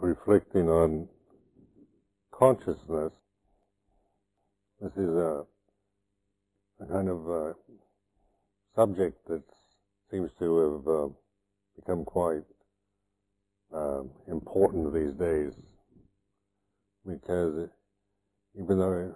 [0.00, 1.08] reflecting on
[2.32, 3.12] consciousness.
[4.80, 5.44] This is a,
[6.80, 7.52] a kind of uh,
[8.74, 9.42] subject that
[10.10, 11.08] seems to have uh,
[11.76, 12.42] become quite
[13.74, 15.52] uh, important these days
[17.06, 17.68] because
[18.58, 19.14] even though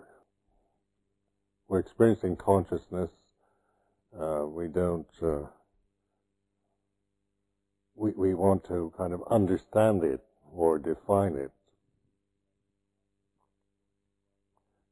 [1.69, 3.11] we're experiencing consciousness,
[4.19, 5.47] uh, we don't uh,
[7.95, 10.26] we, we want to kind of understand it
[10.57, 11.51] or define it.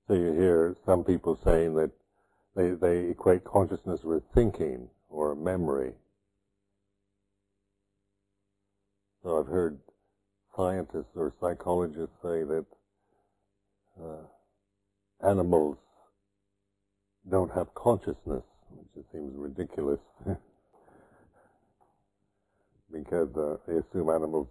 [0.07, 1.91] So you hear some people saying that
[2.55, 5.93] they, they equate consciousness with thinking or memory.
[9.23, 9.79] So I've heard
[10.55, 12.67] scientists or psychologists say that
[14.01, 15.79] uh, animals
[17.31, 18.43] don't have consciousness,
[18.93, 20.01] which seems ridiculous.
[22.93, 24.49] because uh, they assume animals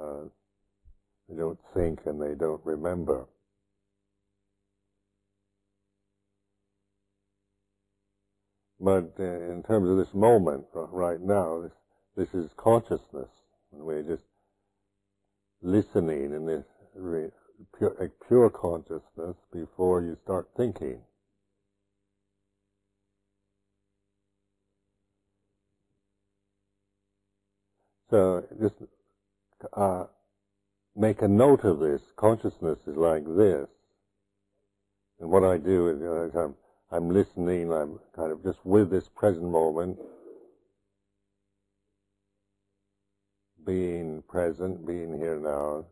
[0.00, 0.28] uh,
[1.28, 3.26] they don't think and they don't remember.
[8.78, 11.72] But uh, in terms of this moment, uh, right now, this,
[12.16, 13.30] this is consciousness,
[13.72, 14.22] and we're just
[15.62, 17.30] listening in this re,
[17.78, 21.00] pure, pure consciousness before you start thinking.
[28.10, 28.74] So just
[29.72, 30.04] uh,
[30.94, 32.02] make a note of this.
[32.16, 33.68] Consciousness is like this.
[35.20, 36.02] And what I do is
[36.34, 36.54] uh, I'm,
[36.90, 39.98] I'm listening, I'm kind of just with this present moment,
[43.64, 45.86] being present, being here now,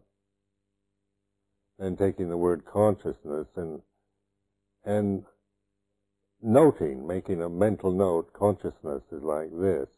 [1.79, 3.81] and taking the word consciousness and,
[4.85, 5.25] and
[6.43, 9.89] noting, making a mental note, consciousness is like this.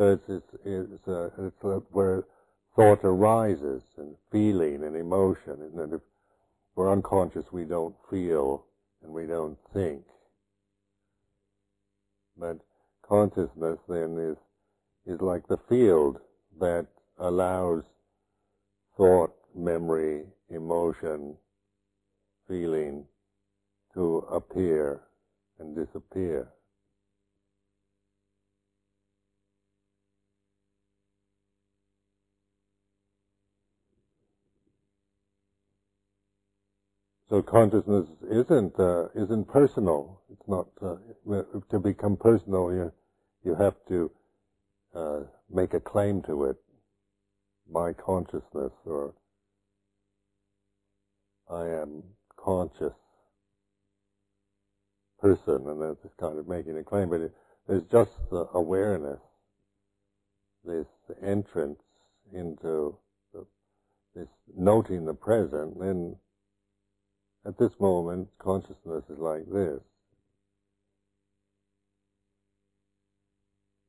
[0.00, 2.24] So it's, it's, it's, uh, it's uh, where
[2.74, 5.60] thought arises and feeling and emotion.
[5.76, 6.00] And if
[6.74, 8.64] we're unconscious, we don't feel
[9.02, 10.00] and we don't think.
[12.34, 12.60] But
[13.06, 14.38] consciousness then is,
[15.04, 16.18] is like the field
[16.58, 16.86] that
[17.18, 17.82] allows
[18.96, 21.36] thought, memory, emotion,
[22.48, 23.04] feeling
[23.92, 25.02] to appear
[25.58, 26.48] and disappear.
[37.30, 40.20] So consciousness isn't uh, isn't personal.
[40.32, 40.96] It's not uh,
[41.70, 42.72] to become personal.
[42.72, 42.92] You
[43.44, 44.10] you have to
[44.96, 46.56] uh, make a claim to it.
[47.70, 49.14] My consciousness, or
[51.48, 52.02] I am
[52.36, 52.94] conscious
[55.20, 57.10] person, and that's kind of making a claim.
[57.10, 57.32] But it,
[57.68, 59.20] there's just the awareness,
[60.64, 60.86] this
[61.22, 61.78] entrance
[62.32, 62.96] into
[63.32, 63.46] the,
[64.16, 64.26] this
[64.56, 66.16] noting the present, then
[67.46, 69.80] at this moment, consciousness is like this.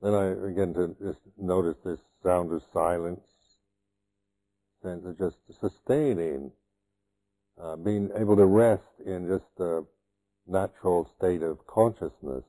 [0.02, 3.22] Then I begin to just notice this sound of silence,
[4.82, 6.52] sense of just sustaining,
[7.62, 9.84] uh, being able to rest in just a
[10.48, 12.44] natural state of consciousness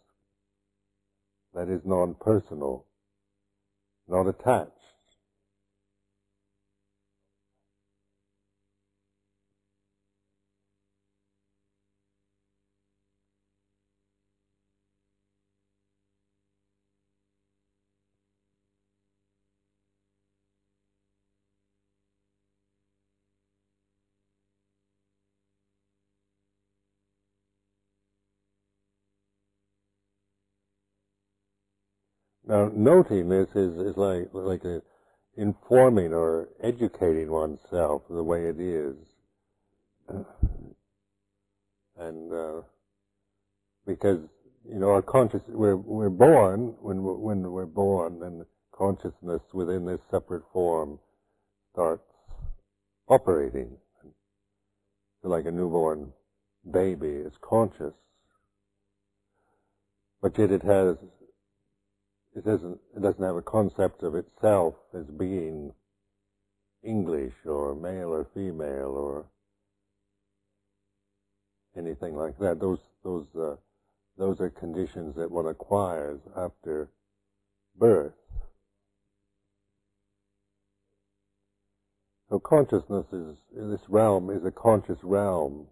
[1.54, 2.86] that is non-personal,
[4.08, 4.70] not attached.
[32.46, 34.82] Now, noting this is, is like like a,
[35.36, 38.96] informing or educating oneself the way it is,
[41.96, 42.62] and uh,
[43.86, 44.18] because
[44.68, 49.86] you know our conscious we're we're born when we're, when we're born and consciousness within
[49.86, 50.98] this separate form
[51.72, 52.02] starts
[53.08, 53.76] operating.
[55.22, 56.12] So like a newborn
[56.68, 57.94] baby is conscious,
[60.20, 60.96] but yet it has
[62.34, 65.72] it doesn't it doesn't have a concept of itself as being
[66.82, 69.26] English or male or female or
[71.76, 72.60] anything like that.
[72.60, 73.56] Those those uh,
[74.16, 76.90] those are conditions that one acquires after
[77.78, 78.12] birth.
[82.28, 85.66] So consciousness is this realm is a conscious realm.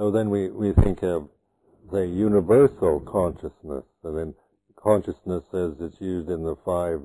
[0.00, 1.28] So then we, we think of
[1.92, 4.34] the universal consciousness, and then
[4.74, 7.00] consciousness as it's used in the five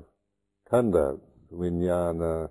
[0.72, 1.20] khandhas,
[1.52, 2.48] vinyana,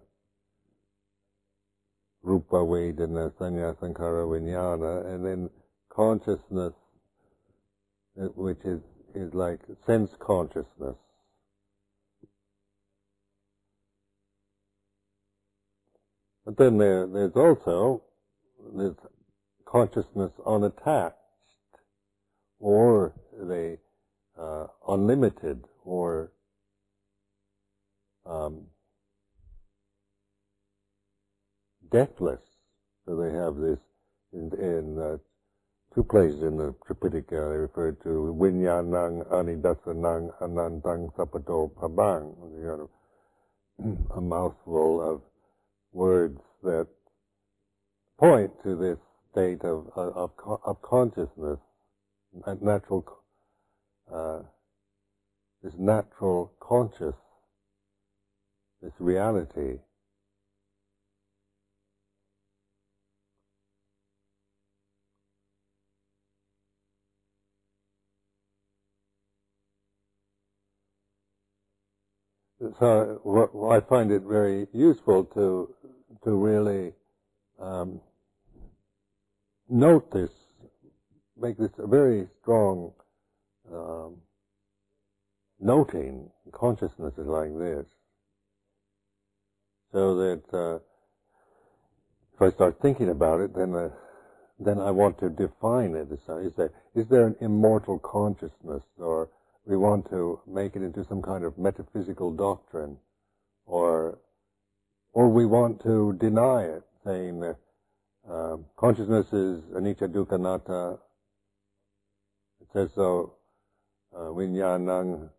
[2.21, 5.49] rupa vedana, sanya sankhara vinyana, and then
[5.89, 6.73] consciousness,
[8.21, 8.81] uh, which is,
[9.15, 10.95] is like sense consciousness.
[16.45, 18.03] But then there, there's also
[18.75, 18.93] this
[19.65, 21.15] consciousness unattached,
[22.59, 23.77] or the
[24.39, 26.31] uh, unlimited, or
[28.25, 28.67] um,
[31.91, 32.39] deathless.
[33.05, 33.79] So they have this
[34.33, 35.17] in, in uh,
[35.93, 37.29] two places in the Tripitaka.
[37.29, 42.89] They refer to vinyanang anidasanang anantang sapato pabang.
[44.15, 45.21] A mouthful of
[45.91, 46.87] words that
[48.17, 48.97] point to this
[49.35, 50.31] state of of,
[50.65, 51.59] of consciousness,
[52.61, 53.03] natural,
[54.13, 54.39] uh,
[55.61, 57.15] this natural conscious,
[58.81, 59.79] this reality.
[72.79, 75.75] So I find it very useful to
[76.23, 76.93] to really
[77.59, 77.99] um,
[79.69, 80.29] note this,
[81.39, 82.93] make this a very strong
[83.71, 84.17] um,
[85.59, 86.29] noting.
[86.51, 87.85] Consciousness is like this,
[89.91, 90.75] so that uh,
[92.35, 93.89] if I start thinking about it, then uh,
[94.59, 96.07] then I want to define it.
[96.11, 99.29] Is there is there an immortal consciousness, or
[99.65, 102.97] we want to make it into some kind of metaphysical doctrine,
[103.65, 104.19] or
[105.11, 107.57] or we want to deny it, saying that
[108.29, 110.97] uh, consciousness is anicca dukkha anatta.
[112.61, 113.35] It says so,
[114.15, 115.29] uh, vinyanang,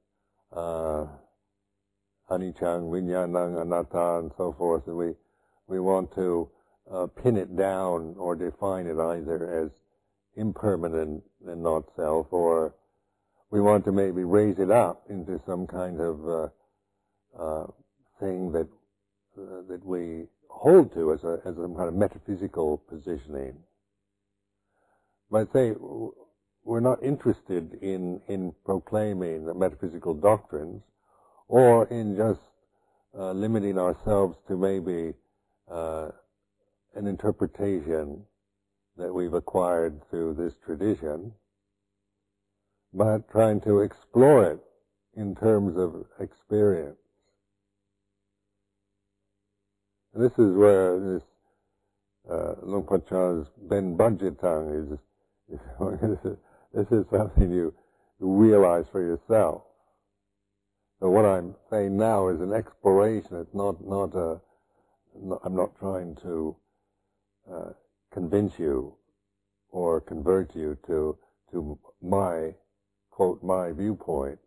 [0.52, 1.06] uh,
[2.30, 4.86] aniccang, vinyanang, anatta, and so forth.
[4.86, 5.14] And we,
[5.66, 6.48] we want to
[6.92, 9.70] uh, pin it down or define it either as
[10.36, 12.74] impermanent and not self, or
[13.50, 16.48] we want to maybe raise it up into some kind of uh,
[17.42, 17.66] uh,
[18.20, 18.68] thing that
[19.38, 23.56] uh, that we hold to as a as a kind of metaphysical positioning.
[25.30, 25.74] But say
[26.64, 30.82] we're not interested in in proclaiming the metaphysical doctrines,
[31.48, 32.40] or in just
[33.16, 35.14] uh, limiting ourselves to maybe
[35.70, 36.10] uh,
[36.94, 38.24] an interpretation
[38.96, 41.32] that we've acquired through this tradition,
[42.92, 44.60] but trying to explore it
[45.14, 46.96] in terms of experience.
[50.16, 51.22] And this is where this
[52.30, 52.54] uh,
[53.06, 54.98] Chah's Ben Bajitang is,
[56.02, 56.36] is
[56.72, 57.74] this is something you
[58.18, 59.64] realize for yourself.
[61.00, 63.36] So what I'm saying now is an exploration.
[63.40, 64.40] It's not not a.
[65.18, 66.56] Not, I'm not trying to
[67.50, 67.70] uh,
[68.10, 68.94] convince you
[69.70, 71.18] or convert you to
[71.52, 72.54] to my
[73.10, 74.38] quote my viewpoint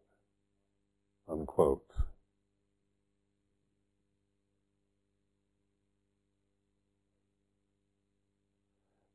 [1.28, 1.86] unquote.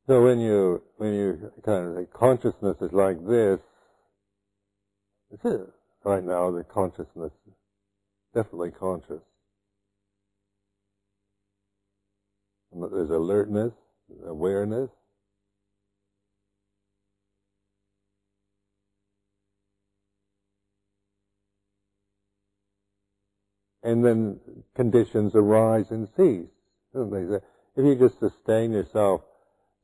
[0.07, 3.59] So when you when you kind of like consciousness is like this,
[5.31, 5.67] this is
[6.03, 7.31] right now the consciousness
[8.35, 9.21] definitely conscious.
[12.71, 13.71] There's alertness,
[14.27, 14.89] awareness.
[23.81, 24.39] And then
[24.75, 26.47] conditions arise and cease.
[26.93, 27.41] If
[27.77, 29.21] you just sustain yourself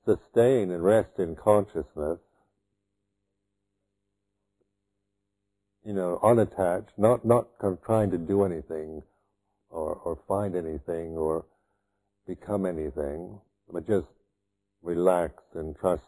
[0.06, 2.20] sustain and rest in consciousness,
[5.86, 7.48] you know, unattached, not not
[7.84, 9.02] trying to do anything
[9.70, 11.46] or, or find anything or
[12.28, 13.40] become anything,
[13.72, 14.08] but just
[14.82, 16.04] relax and trust.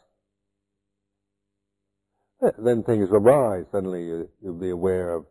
[2.60, 3.66] Then things arise.
[3.72, 5.26] Suddenly you, will be aware of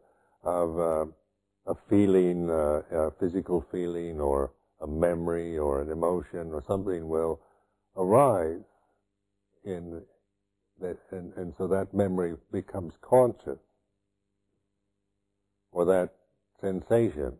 [0.44, 6.64] of uh, a feeling, uh, a physical feeling, or a memory, or an emotion, or
[6.66, 7.40] something will
[7.96, 8.64] arise
[9.64, 10.02] in
[10.80, 13.58] that, and, and so that memory becomes conscious,
[15.70, 16.10] or that
[16.60, 17.38] sensation.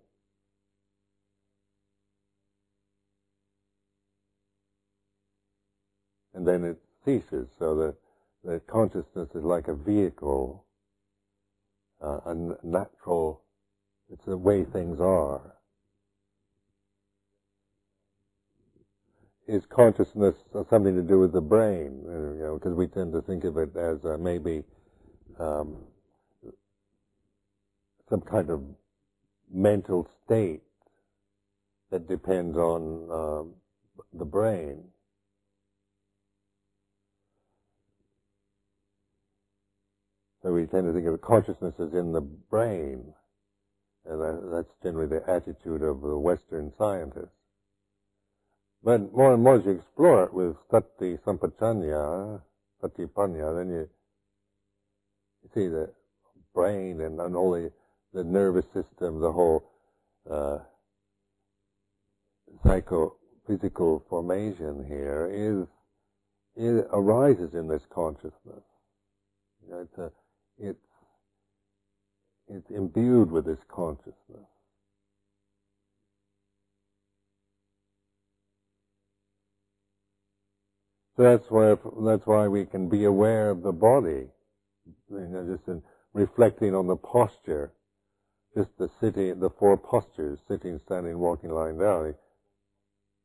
[6.35, 7.97] And then it ceases, so that
[8.45, 10.65] the consciousness is like a vehicle,
[12.03, 13.43] uh, a natural,
[14.11, 15.55] it's the way things are.
[19.53, 20.35] Is consciousness
[20.71, 22.01] something to do with the brain?
[22.07, 24.65] You know, because we tend to think of it as uh, maybe
[25.39, 25.77] um,
[28.09, 28.63] some kind of
[29.53, 30.63] mental state
[31.91, 34.85] that depends on uh, the brain.
[40.43, 43.13] So we tend to think of consciousness as in the brain,
[44.07, 47.42] and that's generally the attitude of the Western scientists.
[48.85, 52.43] But more and more as you explore it with sati sampajanya,
[52.83, 53.89] satipanya, then you,
[55.55, 55.93] see the
[56.55, 59.71] brain and, and all the, nervous system, the whole
[60.31, 60.59] uh,
[62.65, 65.67] psychophysical formation here is,
[66.57, 68.65] it arises in this consciousness.
[69.65, 70.13] You know, it's, a,
[70.59, 70.79] it's,
[72.49, 74.52] it's imbued with this consciousness.
[81.23, 81.75] That's why
[82.07, 84.29] that's why we can be aware of the body,
[85.11, 87.73] you know, just in reflecting on the posture,
[88.57, 92.15] just the sitting, the four postures: sitting, standing, walking, lying down.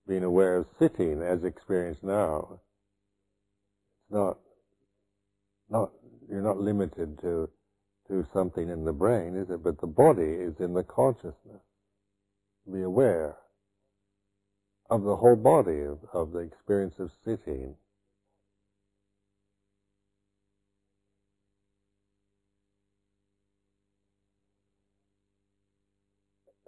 [0.07, 2.61] Being aware of sitting as experienced now.
[4.09, 4.37] It's not,
[5.69, 5.91] not
[6.29, 7.49] you're not limited to
[8.07, 9.63] to something in the brain, is it?
[9.63, 11.61] But the body is in the consciousness.
[12.71, 13.35] Be aware
[14.89, 17.75] of the whole body, of, of the experience of sitting.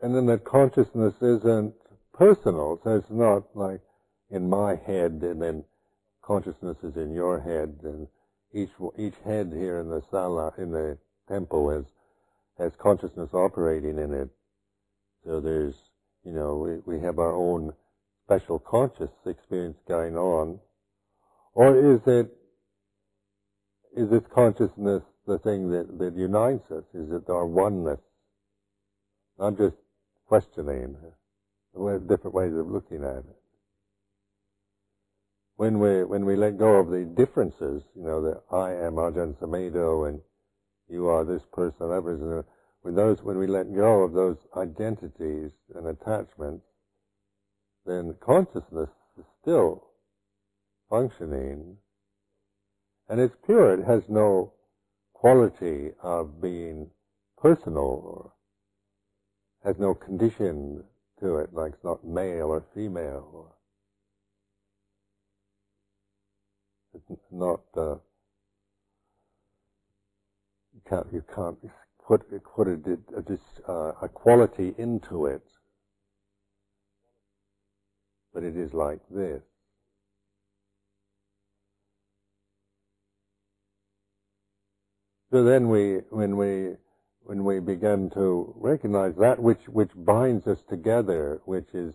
[0.02, 1.74] And then that consciousness isn't
[2.14, 3.82] personal, so it's not like
[4.30, 5.64] in my head and then
[6.22, 8.08] consciousness is in your head and
[8.54, 11.86] each each head here in the sala in the temple has
[12.58, 14.30] has consciousness operating in it.
[15.26, 15.76] So there's
[16.24, 17.74] you know we, we have our own
[18.26, 20.60] special conscious experience going on,
[21.54, 22.32] or is it
[23.98, 26.84] is this consciousness the thing that, that unites us?
[26.94, 28.00] Is it our oneness?
[29.38, 29.76] Not just
[30.30, 30.96] questioning,
[31.74, 33.36] we have different ways of looking at it.
[35.56, 39.36] When we when we let go of the differences, you know, that I am Ajahn
[39.40, 40.22] Sumedho and
[40.88, 42.44] you are this person, that person,
[42.84, 46.64] when those when we let go of those identities and attachments,
[47.88, 49.88] then consciousness is still
[50.92, 51.78] functioning.
[53.10, 53.74] And it's pure.
[53.74, 54.54] It has no
[55.14, 56.92] quality of being
[57.42, 58.32] personal or
[59.64, 60.84] has no condition
[61.20, 63.30] to it, like it's not male or female.
[63.34, 63.56] Or
[66.94, 67.96] it's not, uh,
[70.74, 71.58] you can't, you can't
[72.08, 72.22] put,
[72.56, 75.42] put a, a, uh, a quality into it
[78.34, 79.42] but it is like this.
[85.32, 86.76] So then we, when we,
[87.24, 91.94] when we begin to recognize that which, which binds us together, which is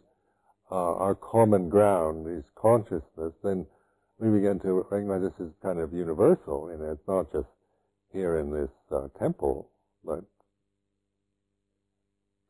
[0.70, 3.66] uh, our common ground, is consciousness, then
[4.18, 7.48] we begin to recognize this is kind of universal, and it's not just
[8.12, 9.68] here in this uh, temple,
[10.04, 10.20] but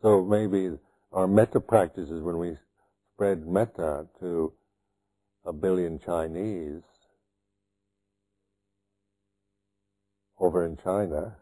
[0.02, 0.76] so maybe
[1.12, 2.56] our metta practices when we
[3.14, 4.52] spread metta to
[5.46, 6.82] a billion Chinese
[10.38, 11.36] over in China,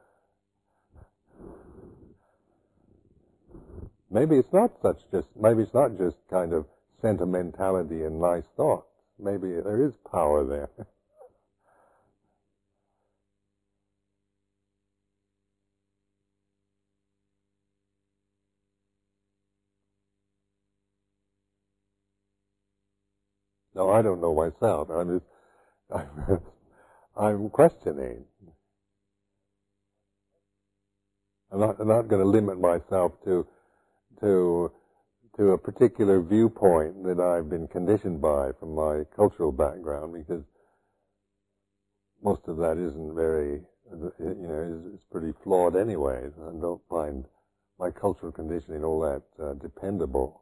[4.12, 6.66] maybe it's not such just, maybe it's not just kind of
[7.02, 8.86] sentimentality and nice thoughts.
[9.18, 10.70] Maybe there is power there.
[23.74, 24.90] No, I don't know myself.
[24.90, 25.26] I'm just,
[25.94, 26.40] I'm,
[27.16, 28.24] I'm questioning.
[31.52, 33.46] I'm not, I'm not going to limit myself to,
[34.20, 34.72] to,
[35.36, 40.44] to a particular viewpoint that I've been conditioned by from my cultural background because
[42.22, 46.26] most of that isn't very, you know, is, is pretty flawed anyway.
[46.26, 47.24] I don't find
[47.78, 50.41] my cultural conditioning all that uh, dependable.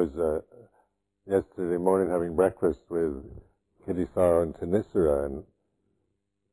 [0.00, 0.40] Was uh,
[1.30, 3.22] yesterday morning having breakfast with
[3.86, 5.44] Kittisaro and Thanissara, and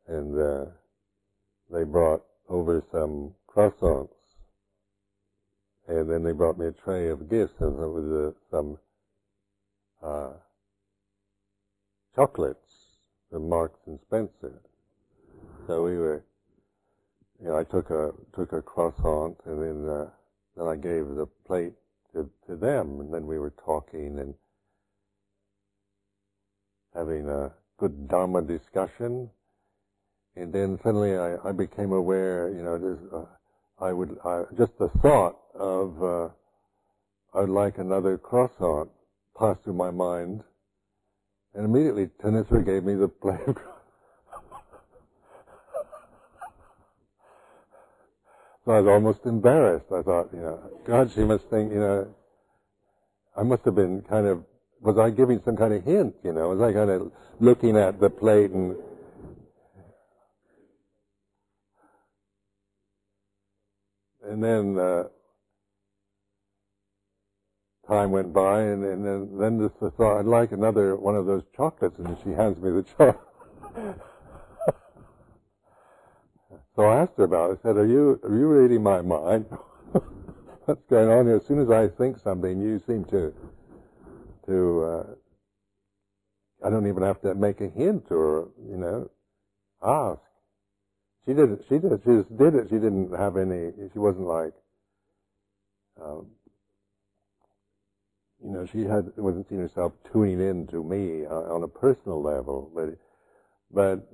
[0.06, 0.72] and uh,
[1.72, 4.10] they brought over some croissants,
[5.88, 8.78] and then they brought me a tray of gifts, and it was uh, some
[10.04, 10.34] uh,
[12.16, 12.98] chocolates
[13.32, 14.62] from Marks and Spencer.
[15.68, 16.26] So we were,
[17.42, 20.10] you know, I took a took a croissant and then uh,
[20.58, 21.76] then I gave the plate
[22.18, 24.34] to to them, and then we were talking and
[26.94, 29.30] having a good Dharma discussion.
[30.36, 34.90] And then suddenly I, I became aware, you know, uh, I would, I, just the
[35.02, 36.30] thought of, uh,
[37.40, 38.90] I'd like another croissant
[39.40, 40.44] passed through my mind.
[41.54, 43.58] And immediately Thanissara gave me the plate of
[48.68, 49.86] So I was almost embarrassed.
[49.98, 52.14] I thought, you know, God, she must think, you know,
[53.38, 54.44] I must have been kind of
[54.82, 56.16] was I giving some kind of hint?
[56.22, 57.10] You know, was I kind of
[57.40, 58.76] looking at the plate and
[64.24, 65.04] and then uh,
[67.88, 71.26] time went by, and, and then then just the thought, I'd like another one of
[71.26, 74.02] those chocolates, and she hands me the chocolate.
[76.78, 77.60] so I asked her about it.
[77.60, 79.48] I said, "Are you are you reading my mind?
[80.66, 81.38] What's going on here?
[81.38, 83.34] As soon as I think something, you seem to."
[84.48, 85.06] to uh,
[86.66, 89.12] I don't even have to make a hint or you know
[89.84, 90.22] ask.
[91.26, 91.66] She did it.
[91.70, 91.92] She did.
[92.04, 92.68] She just did it.
[92.70, 93.72] She didn't have any.
[93.94, 94.54] She wasn't like.
[96.02, 96.28] Um,
[98.44, 102.22] you know, she had wasn't seeing herself tuning in to me uh, on a personal
[102.22, 102.98] level, but
[103.72, 104.08] but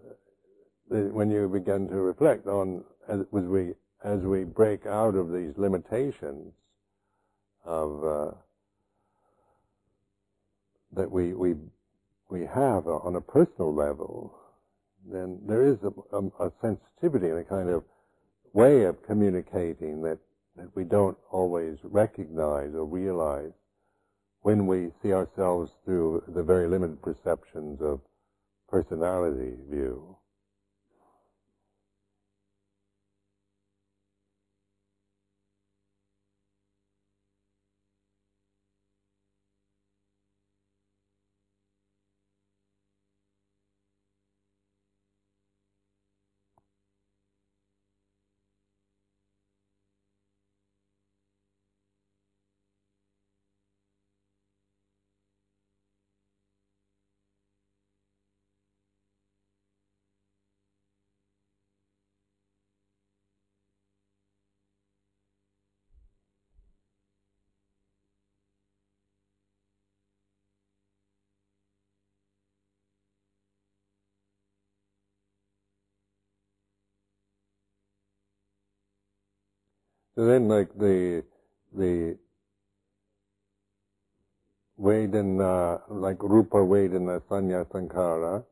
[0.93, 3.73] when you begin to reflect on as we
[4.03, 6.53] as we break out of these limitations
[7.65, 8.31] of uh,
[10.95, 11.55] that we, we,
[12.29, 14.33] we have on a personal level,
[15.11, 17.83] then there is a, a, a sensitivity and a kind of
[18.53, 20.19] way of communicating that,
[20.55, 23.51] that we don't always recognize or realize
[24.41, 28.01] when we see ourselves through the very limited perceptions of
[28.69, 30.15] personality view.
[80.15, 81.23] Then, like the
[81.73, 82.17] the
[84.79, 88.43] Vedana, uh, like Rupa Vedana, Sanya Sankara,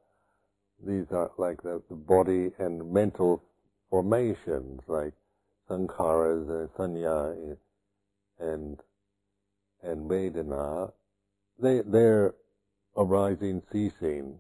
[0.86, 3.44] these are like the, the body and mental
[3.90, 5.14] formations, like
[5.70, 7.58] Sankharas, and Sanya,
[8.40, 8.80] and
[9.84, 10.88] and Vedana.
[10.88, 10.92] Uh,
[11.60, 12.34] they they're
[12.98, 14.38] arising, ceasing.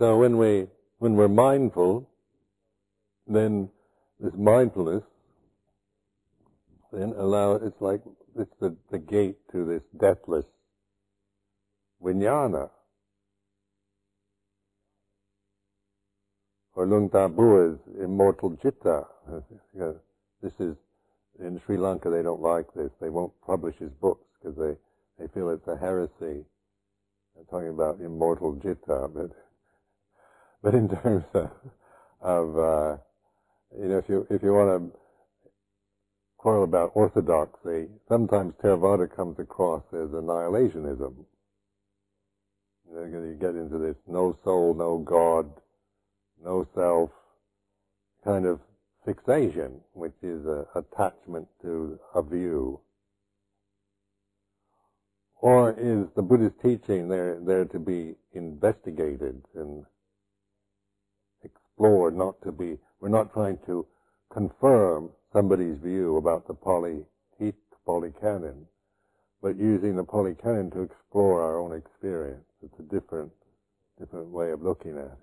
[0.00, 0.66] So when we
[0.98, 2.08] when we're mindful,
[3.26, 3.68] then
[4.18, 5.02] this mindfulness
[6.90, 8.00] then allow it's like
[8.34, 10.46] it's the, the gate to this deathless
[12.02, 12.70] vijnana.
[16.74, 19.04] Or Luang Ta Bua's immortal citta.
[20.40, 20.76] This is
[21.38, 22.08] in Sri Lanka.
[22.08, 22.90] They don't like this.
[23.02, 24.78] They won't publish his books because they
[25.18, 26.46] they feel it's a heresy.
[27.34, 29.30] They're talking about immortal citta, but
[30.62, 31.50] but in terms of,
[32.20, 32.96] of uh,
[33.78, 34.98] you know, if you if you want to
[36.38, 41.14] quarrel about orthodoxy, sometimes Theravada comes across as annihilationism.
[42.92, 45.50] You, get into this no soul, no God,
[46.42, 47.10] no self
[48.24, 48.58] kind of
[49.04, 52.80] fixation, which is a attachment to a view.
[55.40, 59.84] Or is the Buddhist teaching there there to be investigated and
[62.10, 63.86] not to be, we're not trying to
[64.30, 67.06] confirm somebody's view about the Pali,
[67.86, 68.66] Pali Canon,
[69.42, 72.44] but using the Pali Canon to explore our own experience.
[72.62, 73.32] It's a different,
[73.98, 75.18] different way of looking at it.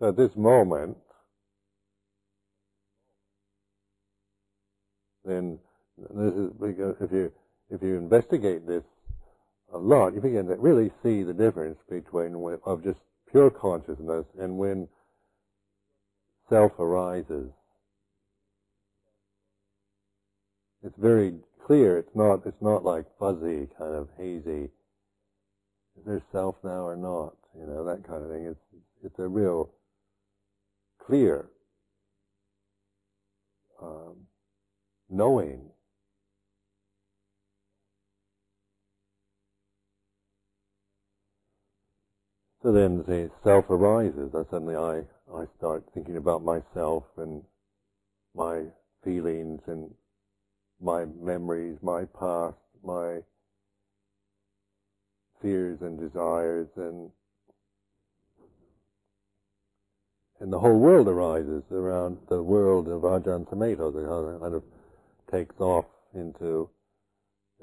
[0.00, 0.96] So at this moment,
[5.24, 5.58] then
[5.98, 7.32] this is because if you
[7.70, 8.84] if you investigate this
[9.72, 12.98] a lot, you begin to really see the difference between of just
[13.30, 14.88] pure consciousness, and when
[16.48, 17.50] self arises,
[20.82, 21.34] it's very
[21.66, 21.98] clear.
[21.98, 22.46] It's not.
[22.46, 24.70] It's not like fuzzy, kind of hazy.
[25.98, 27.34] Is there self now or not?
[27.58, 28.46] You know that kind of thing.
[28.46, 29.70] It's it's a real
[31.04, 31.48] clear
[33.82, 34.26] um,
[35.10, 35.67] knowing.
[42.62, 44.34] So then the self arises.
[44.34, 47.42] I suddenly I, I start thinking about myself and
[48.34, 48.64] my
[49.04, 49.94] feelings and
[50.80, 53.20] my memories, my past, my
[55.40, 57.10] fears and desires and
[60.40, 64.62] and the whole world arises around the world of Ajahn Sumedho, that kind of
[65.30, 66.70] takes off into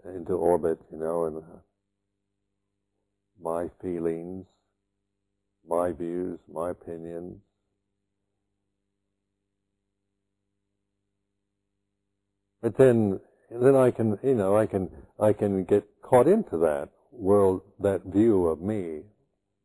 [0.03, 1.43] into orbit, you know, and
[3.41, 4.45] my feelings,
[5.67, 7.37] my views, my opinions.
[12.61, 13.19] But then,
[13.51, 18.03] then I can, you know, I can, I can get caught into that world, that
[18.05, 19.01] view of me,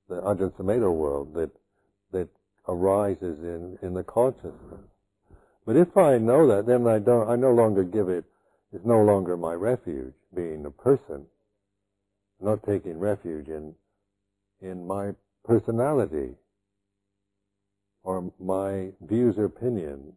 [0.09, 1.51] the Ajahn Sumedho world that
[2.13, 2.29] that
[2.69, 4.81] arises in, in the consciousness.
[5.67, 8.25] But if I know that, then I don't, I no longer give it,
[8.73, 11.27] it's no longer my refuge, being a person.
[12.41, 13.75] Not taking refuge in,
[14.61, 15.13] in my
[15.44, 16.35] personality,
[18.03, 20.14] or my views or opinions.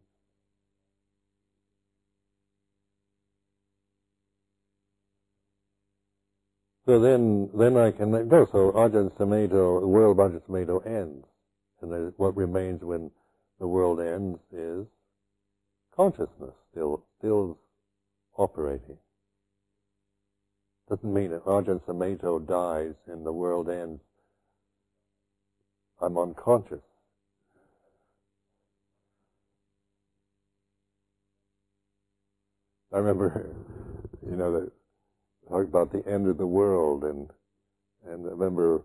[6.86, 8.46] So then, then I can let go.
[8.52, 11.26] So Ajahn Sumedho, the world of Ajahn Sumedho ends.
[11.80, 13.10] And what remains when
[13.58, 14.86] the world ends is
[15.96, 17.58] consciousness still, still
[18.36, 18.98] operating.
[20.88, 24.02] Doesn't mean that Ajahn Sumedho dies and the world ends.
[26.04, 26.82] I'm unconscious.
[32.92, 33.54] I remember,
[34.28, 34.72] you know, that
[35.48, 37.28] talk about the end of the world, and
[38.06, 38.84] and I remember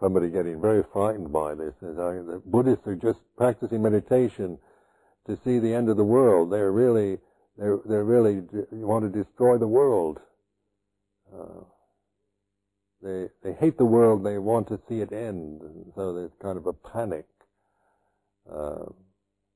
[0.00, 1.74] somebody getting very frightened by this.
[1.80, 4.58] I, the Buddhists are just practicing meditation
[5.26, 6.52] to see the end of the world.
[6.52, 7.18] They're really,
[7.56, 10.20] they're, they're really want to destroy the world.
[11.32, 11.64] Uh,
[13.02, 14.24] they they hate the world.
[14.24, 15.60] They want to see it end.
[15.60, 17.26] And so there's kind of a panic
[18.50, 18.86] uh,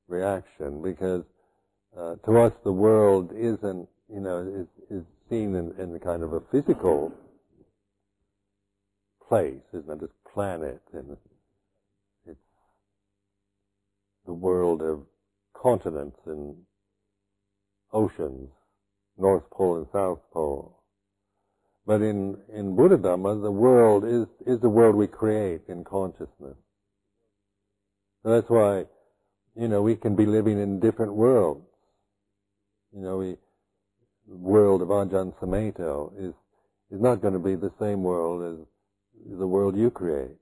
[0.07, 1.23] reaction because
[1.97, 4.67] uh, to us the world isn't, you know, is,
[4.99, 7.13] is seen in, in kind of a physical
[9.27, 10.01] place, isn't it?
[10.01, 11.17] This planet, and
[12.25, 12.39] it's
[14.25, 15.03] the world of
[15.53, 16.55] continents and
[17.91, 18.49] oceans,
[19.17, 20.76] North Pole and South Pole.
[21.87, 26.57] But in, in Buddha Dhamma, the world is, is the world we create in consciousness.
[28.23, 28.83] So that's why,
[29.55, 31.65] you know, we can be living in different worlds.
[32.93, 33.37] You know, we,
[34.27, 36.33] the world of Ajahn Sumedho is,
[36.91, 40.35] is not going to be the same world as the world you create.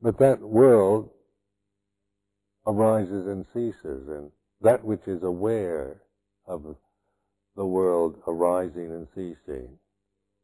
[0.00, 1.10] But that world
[2.66, 4.30] arises and ceases, and
[4.62, 6.00] that which is aware
[6.46, 6.76] of
[7.56, 9.78] the world arising and ceasing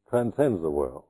[0.09, 1.05] transcends the world.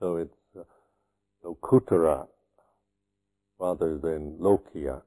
[0.00, 0.62] So it's uh,
[1.44, 2.28] Lokuttara
[3.58, 5.02] rather than Lokiya.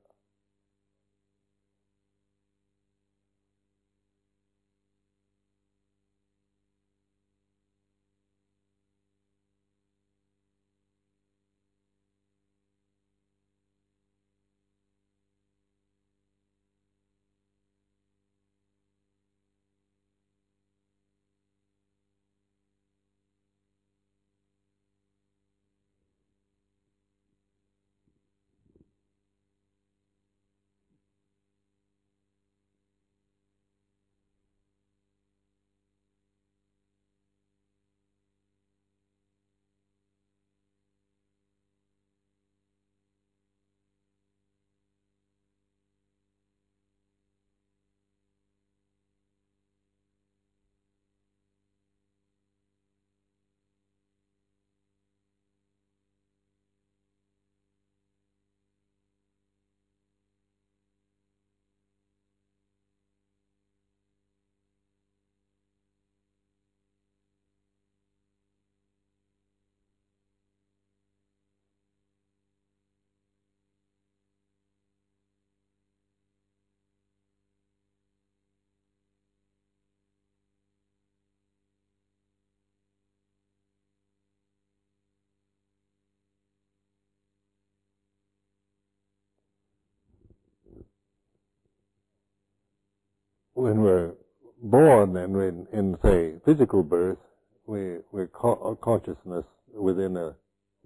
[93.57, 94.13] When we're
[94.61, 97.17] born and in, in say physical birth,
[97.65, 100.35] we we're co- consciousness within a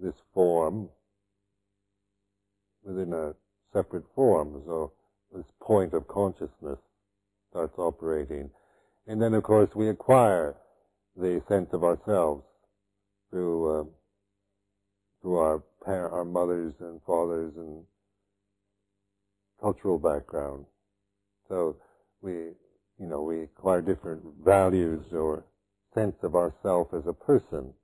[0.00, 0.88] this form,
[2.82, 3.34] within a
[3.74, 4.62] separate form.
[4.66, 4.92] So
[5.34, 6.78] this point of consciousness
[7.50, 8.50] starts operating,
[9.06, 10.56] and then of course we acquire
[11.14, 12.42] the sense of ourselves
[13.30, 13.84] through uh,
[15.20, 17.84] through our our mothers and fathers and
[19.60, 20.64] cultural background.
[21.48, 21.76] So
[22.22, 22.52] we,
[23.02, 25.44] you know, we acquire different values or
[25.92, 27.74] sense of ourself as a person.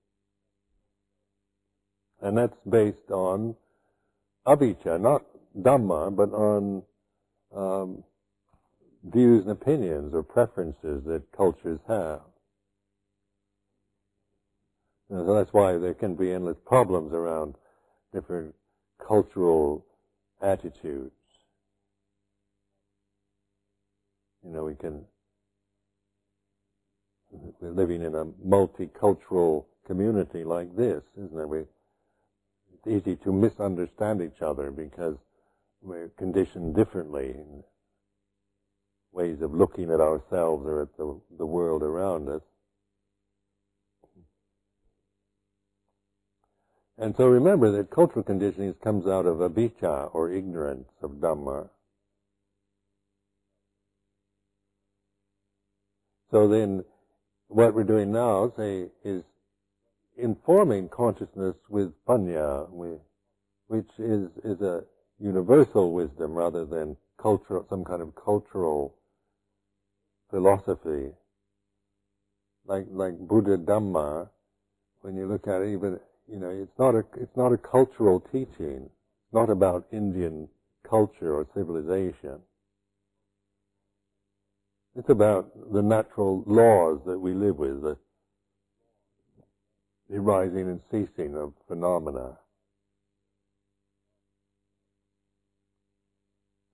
[2.23, 3.57] And that's based on
[4.47, 5.25] avijja, not
[5.57, 6.83] dhamma, but on
[7.55, 8.05] um,
[9.03, 12.21] views and opinions or preferences that cultures have.
[15.11, 17.57] And so that's why there can be endless problems around
[18.15, 18.55] different
[19.05, 19.85] cultural
[20.41, 21.11] attitudes.
[24.49, 25.05] You know, we can,
[27.31, 31.47] we're living in a multicultural community like this, isn't it?
[31.47, 31.59] We,
[32.73, 35.17] it's easy to misunderstand each other because
[35.83, 37.63] we're conditioned differently in
[39.13, 42.43] ways of looking at ourselves or at the, the world around us.
[46.97, 51.69] And so remember that cultural conditioning comes out of avijja or ignorance of Dhamma.
[56.31, 56.85] So then
[57.49, 59.23] what we're doing now, say, is
[60.17, 62.69] informing consciousness with panya,
[63.69, 64.85] which is, is a
[65.19, 68.95] universal wisdom rather than cultural, some kind of cultural
[70.31, 71.13] philosophy.
[72.67, 74.29] Like, like Buddha Dhamma,
[75.01, 75.99] when you look at it, even
[76.31, 78.91] you know, it's not a it's not a cultural teaching.
[78.91, 80.49] It's not about Indian
[80.89, 82.41] culture or civilization.
[84.99, 87.97] It's about the natural laws that we live with, the,
[90.11, 92.37] the rising and ceasing of phenomena.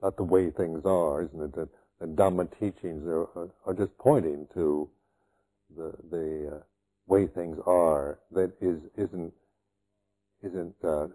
[0.03, 1.55] Not the way things are, isn't it?
[1.55, 1.69] The,
[2.01, 4.89] the Dhamma teachings are, are, just pointing to
[5.77, 6.63] the the uh,
[7.07, 9.35] way things are that is isn't
[10.43, 11.09] isn't uh,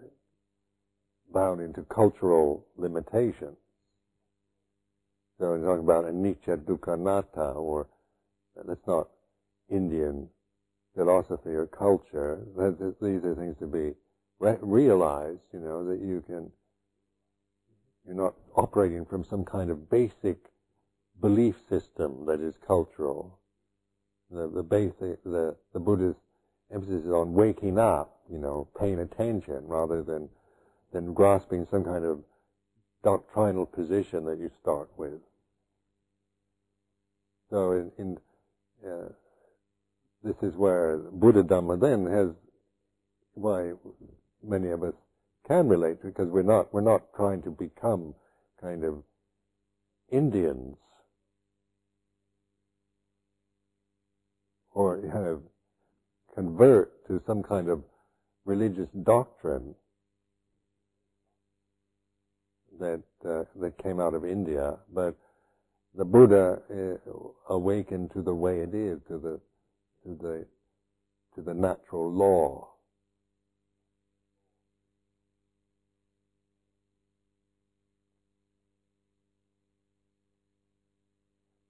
[1.34, 3.58] bound into cultural limitation.
[5.40, 7.88] So we're talking about anicca dukkha or
[8.60, 9.08] uh, that's not
[9.70, 10.28] Indian
[10.94, 12.46] philosophy or culture.
[13.02, 13.94] These are things to be
[14.40, 16.52] re- realized, you know, that you can,
[18.06, 20.40] you're not operating from some kind of basic
[21.22, 23.40] belief system that is cultural.
[24.30, 26.20] The, the basic, the, the Buddhist
[26.70, 30.28] emphasis is on waking up, you know, paying attention rather than
[30.92, 32.24] than grasping some kind of
[33.04, 35.22] doctrinal position that you start with.
[37.50, 38.18] So in, in
[38.88, 39.10] uh,
[40.24, 42.30] this is where Buddha Dhamma then has
[43.34, 43.72] why
[44.44, 44.94] many of us
[45.48, 48.14] can relate because we're not we're not trying to become
[48.62, 49.04] kind of
[50.12, 50.76] Indians
[54.72, 55.42] or kind of
[56.36, 57.84] convert to some kind of
[58.46, 59.76] religious doctrine
[62.80, 65.18] that uh, that came out of India, but
[65.96, 69.42] the Buddha uh, awakened to the way it is, to the
[70.04, 70.46] to the
[71.36, 72.70] to the natural law.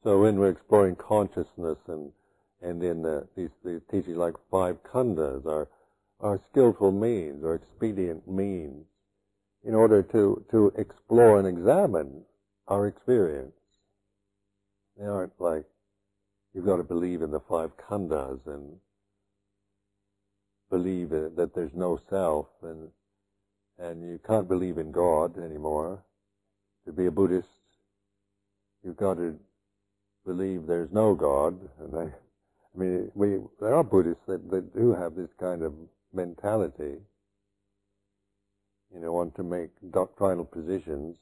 [0.04, 2.12] So when we're exploring consciousness and
[2.62, 5.70] and in the, these, these teachings like five khandhas are,
[6.20, 8.86] are skillful means or expedient means
[9.64, 12.24] in order to, to explore and examine
[12.68, 13.54] our experience.
[15.00, 15.66] They aren't like,
[16.54, 18.78] you've got to believe in the five khandhas and
[20.70, 22.90] believe that there's no self and,
[23.78, 26.04] and you can't believe in God anymore.
[26.86, 27.48] To be a Buddhist,
[28.84, 29.40] you've got to
[30.26, 34.94] believe there's no God, and I, I mean, we there are Buddhists that, that do
[34.94, 35.74] have this kind of
[36.14, 36.98] mentality.
[38.94, 41.18] You know, want to make doctrinal positions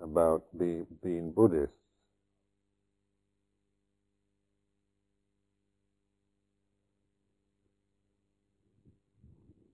[0.00, 1.74] about be, being Buddhists.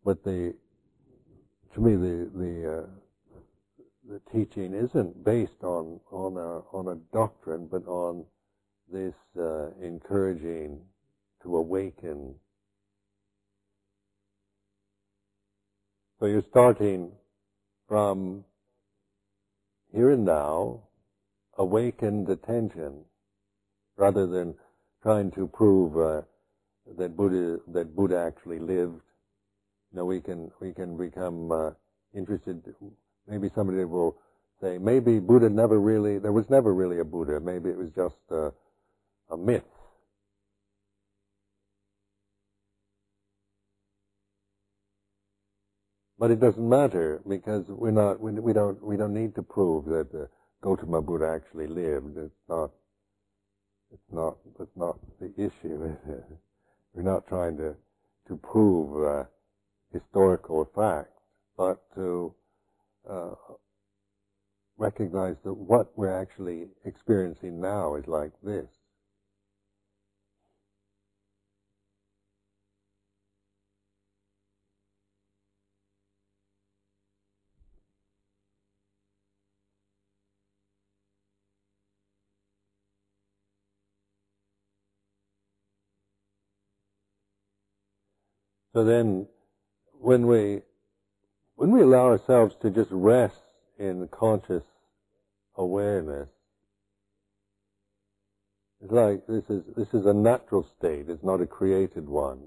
[0.04, 0.54] But the,
[1.74, 2.86] to me, the the uh,
[4.06, 8.26] the teaching isn't based on on a on a doctrine, but on
[8.92, 10.80] this uh, encouraging
[11.42, 12.34] to awaken.
[16.20, 17.12] So you're starting
[17.88, 18.44] from
[19.92, 20.82] here and now,
[21.56, 23.04] awakened attention
[23.96, 24.54] rather than
[25.02, 26.22] trying to prove uh,
[26.98, 29.00] that Buddha that Buddha actually lived.
[29.94, 31.70] Know, we can we can become uh,
[32.14, 32.62] interested.
[33.28, 34.16] Maybe somebody will
[34.60, 36.18] say, maybe Buddha never really.
[36.18, 37.38] There was never really a Buddha.
[37.38, 38.52] Maybe it was just a,
[39.30, 39.62] a myth.
[46.18, 48.18] But it doesn't matter because we're not.
[48.18, 48.82] We, we don't.
[48.84, 50.26] We don't need to prove that uh,
[50.60, 52.18] Gautama Buddha actually lived.
[52.18, 52.70] It's not.
[53.92, 54.38] It's not.
[54.58, 55.96] It's not the issue.
[56.94, 57.76] We're not trying to
[58.28, 59.24] to prove uh,
[59.94, 61.22] historical facts,
[61.56, 62.34] but to
[63.08, 63.34] uh,
[64.76, 68.66] recognize that what we're actually experiencing now is like this.
[88.74, 89.28] So then,
[90.04, 90.60] when we
[91.56, 93.38] when we allow ourselves to just rest
[93.78, 94.64] in conscious
[95.56, 96.28] awareness,
[98.82, 101.06] it's like this is this is a natural state.
[101.08, 102.40] It's not a created one.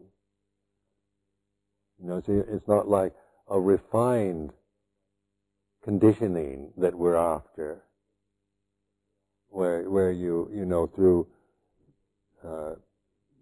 [2.00, 3.14] You know, it's not like
[3.50, 4.52] a refined
[5.84, 7.82] conditioning that we're after,
[9.50, 11.28] where where you you know through
[12.46, 12.76] uh,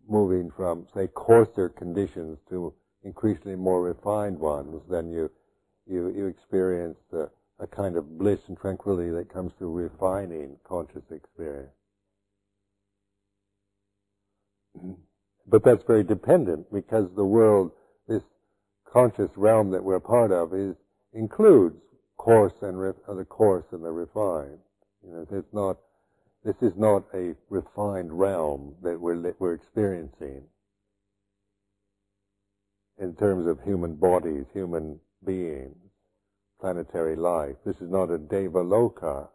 [0.08, 2.74] moving from, say, coarser conditions to
[3.06, 5.30] increasingly more refined ones, then you
[5.86, 11.04] you you experience the, a kind of bliss and tranquility that comes through refining conscious
[11.12, 11.72] experience.
[15.48, 17.72] But that's very dependent because the world,
[18.08, 18.24] this
[18.92, 20.76] conscious realm that we're part of, is
[21.14, 21.76] includes
[22.18, 24.58] coarse and re- uh, the coarse and the refined.
[25.04, 25.78] You know, it's not
[26.44, 30.44] this is not a refined realm that we're, we're experiencing
[33.00, 35.76] in terms of human bodies, human beings,
[36.60, 37.56] planetary life.
[37.66, 39.28] This is not a Deva Loka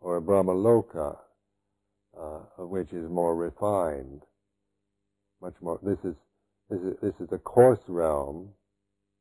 [0.00, 1.16] or a Brahma Loka,
[2.18, 4.22] uh, which is more refined,
[5.42, 5.78] much more.
[5.82, 6.14] This is
[6.70, 8.50] this is this is a coarse realm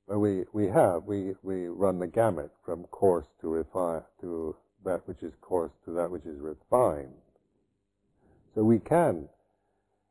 [0.05, 5.01] where we we have we we run the gamut from coarse to refine to that
[5.07, 7.13] which is coarse to that which is refined.
[8.55, 9.27] So we can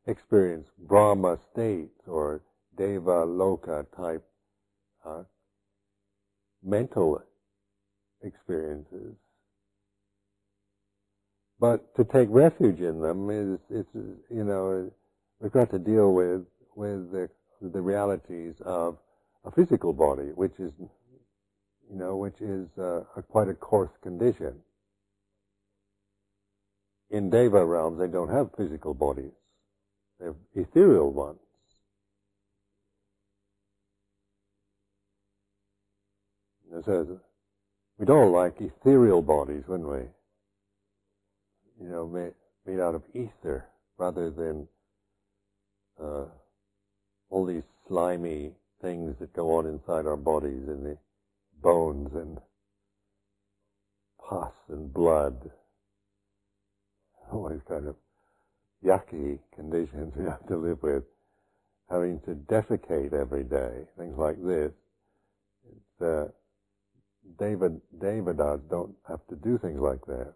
[0.06, 2.42] experience Brahma states or
[2.76, 4.24] Deva Loka type
[5.04, 5.22] uh,
[6.62, 7.22] mental
[8.22, 9.14] experiences.
[11.58, 13.94] But to take refuge in them is, it's,
[14.30, 14.90] you know,
[15.40, 17.28] we've got to deal with, with the,
[17.62, 18.98] the realities of
[19.44, 20.72] a physical body, which is
[21.90, 24.54] you know, which is uh, a, quite a coarse condition.
[27.10, 29.30] In Deva realms, they don't have physical bodies.
[30.18, 31.38] They have ethereal ones.
[36.76, 37.06] It says,
[37.98, 40.02] we'd all like ethereal bodies, wouldn't we?
[41.80, 42.34] You know, made,
[42.66, 44.68] made out of ether rather than
[45.98, 46.26] uh,
[47.30, 50.98] all these slimy things that go on inside our bodies in the
[51.62, 52.38] bones and
[54.28, 55.50] pus and blood.
[57.32, 57.96] All these kind of
[58.84, 61.04] yucky conditions we have to live with.
[61.90, 64.72] Having to defecate every day, things like this.
[65.68, 66.28] It's, uh,
[67.38, 70.34] Devas, Devatas don't have to do things like that.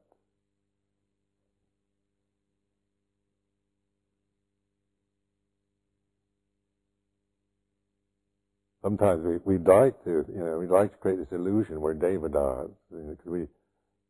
[8.82, 12.32] sometimes we, we'd like to, you know, we'd like to create this illusion where David
[12.32, 13.46] does, because we,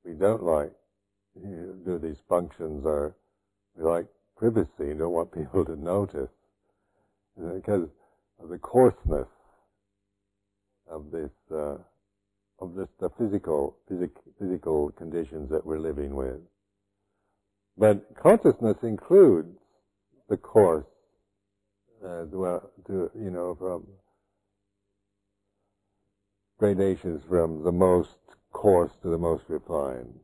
[0.05, 0.73] we don't like
[1.35, 3.17] you know, do these functions or
[3.77, 4.07] we like
[4.37, 6.31] privacy, don't want people to notice,
[7.37, 7.89] you know, because
[8.43, 9.29] of the coarseness
[10.91, 11.77] of this, uh,
[12.61, 16.41] of this, the physical, physic, physical conditions that we're living with.
[17.77, 19.57] But consciousness includes
[20.29, 20.85] the coarse,
[22.05, 23.87] uh, to, you know, from
[26.59, 28.11] gradations from the most
[28.53, 30.21] coarse to the most refined.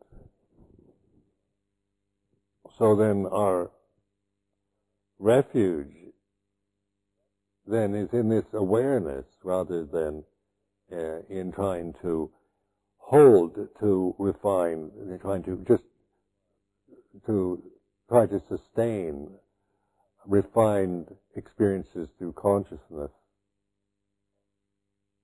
[2.78, 3.70] So then our
[5.18, 5.94] refuge
[7.66, 10.24] then is in this awareness rather than
[10.92, 12.30] uh, in trying to
[12.98, 15.82] hold to refine, trying to just
[17.26, 17.62] to
[18.08, 19.30] try to sustain
[20.26, 21.06] refined
[21.36, 23.10] experiences through consciousness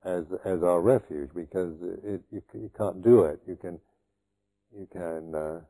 [0.04, 3.40] as as our refuge because it, you, you can't do it.
[3.46, 3.80] You can
[4.76, 5.60] you can uh,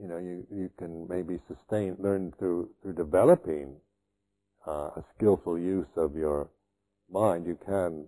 [0.00, 3.76] you know, you, you can maybe sustain, learn through, through developing
[4.66, 6.50] uh, a skillful use of your
[7.10, 8.06] mind, you can,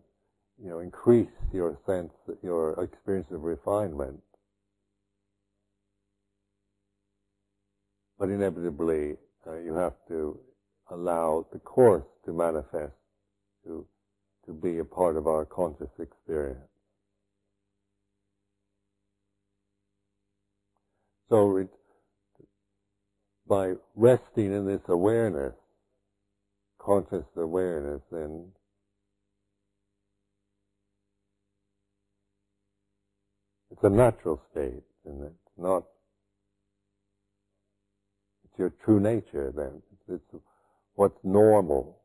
[0.63, 4.21] you know, increase your sense, your experience of refinement.
[8.19, 10.41] But inevitably, uh, you have to
[10.91, 12.95] allow the course to manifest,
[13.65, 13.87] to,
[14.47, 16.61] to be a part of our conscious experience.
[21.29, 21.69] So it,
[23.49, 25.55] by resting in this awareness,
[26.79, 28.53] conscious awareness, then
[33.77, 35.85] it's a natural state, and it's not.
[38.45, 39.53] It's your true nature.
[39.55, 40.25] Then it's
[40.95, 41.99] what's normal.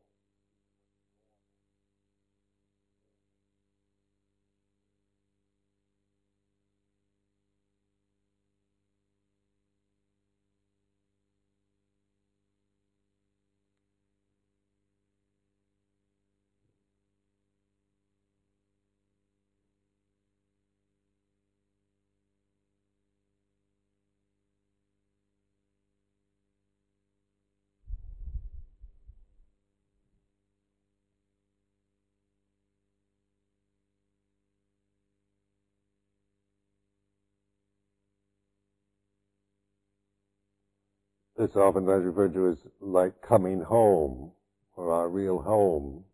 [41.42, 44.30] It's often referred to as like coming home,
[44.76, 46.04] or our real home.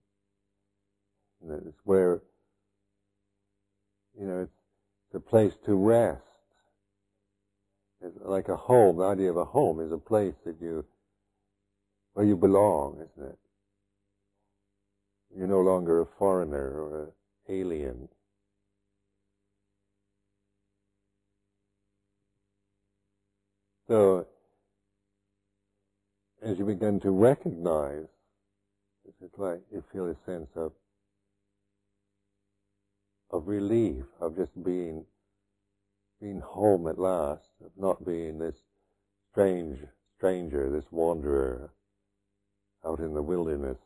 [1.43, 2.23] And it's where,
[4.19, 4.53] you know, it's
[5.13, 6.23] the place to rest.
[8.01, 8.97] It's like a home.
[8.97, 10.87] The idea of a home is a place that you,
[12.15, 13.39] where you belong, isn't it?
[15.37, 17.13] You're no longer a foreigner or an
[17.51, 18.09] alien.
[23.89, 24.27] So
[26.43, 28.07] as you begin to recognize,
[29.23, 30.73] it's like you feel a sense of
[33.31, 35.05] of relief, of just being
[36.21, 38.57] being home at last, of not being this
[39.31, 39.79] strange
[40.17, 41.71] stranger, this wanderer
[42.87, 43.79] out in the wilderness.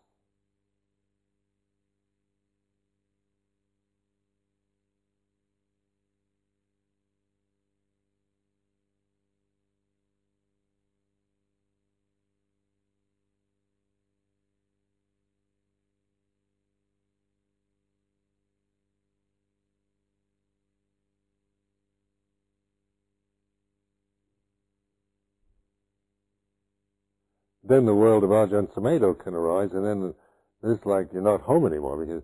[27.72, 30.14] Then the world of Ajahn Sumedho can arise, and then
[30.62, 32.22] it's like you're not home anymore because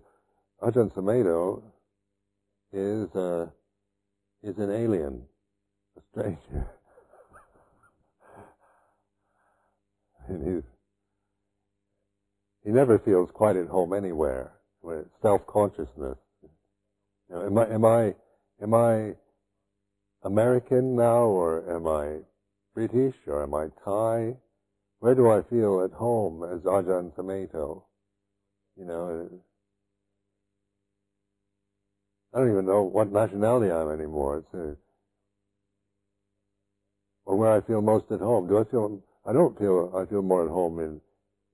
[0.61, 1.63] Ajahn Sumedho
[2.71, 3.47] is uh,
[4.43, 5.23] is an alien,
[5.97, 6.67] a stranger,
[10.27, 10.63] and he's
[12.63, 14.51] he never feels quite at home anywhere.
[15.21, 16.17] Self consciousness.
[16.43, 18.15] You know, am I am I
[18.61, 19.15] am I
[20.23, 22.19] American now, or am I
[22.75, 24.37] British, or am I Thai?
[24.99, 27.83] Where do I feel at home as Ajahn Sumedho?
[28.77, 29.29] You know,
[32.33, 34.39] I don't even know what nationality I'm anymore.
[34.39, 34.75] It's a,
[37.25, 38.47] or where I feel most at home.
[38.47, 39.01] Do I feel?
[39.25, 39.93] I don't feel.
[39.95, 41.01] I feel more at home in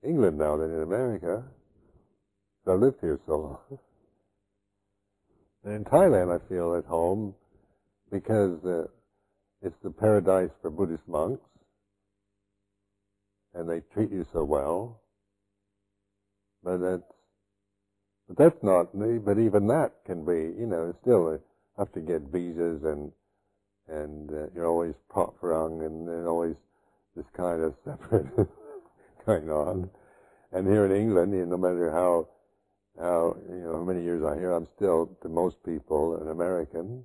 [0.08, 1.44] England now than in America.
[2.68, 3.78] I lived here so long.
[5.64, 7.34] And in Thailand, I feel at home
[8.10, 8.88] because uh,
[9.62, 11.42] it's the paradise for Buddhist monks
[13.56, 15.00] and they treat you so well.
[16.62, 17.12] But that's,
[18.28, 21.38] but that's not me, but even that can be, you know, still uh,
[21.78, 23.12] have to get visas and,
[23.88, 26.56] and uh, you're always prop rung and there's always
[27.14, 28.48] this kind of separate
[29.24, 29.90] going on.
[30.52, 32.28] And here in England, you know, no matter how,
[32.98, 37.04] how, you know, how many years I'm here, I'm still, to most people, an American.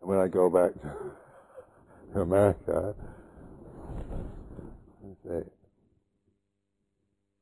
[0.00, 0.72] And when I go back
[2.14, 2.94] to America,
[5.30, 5.44] say,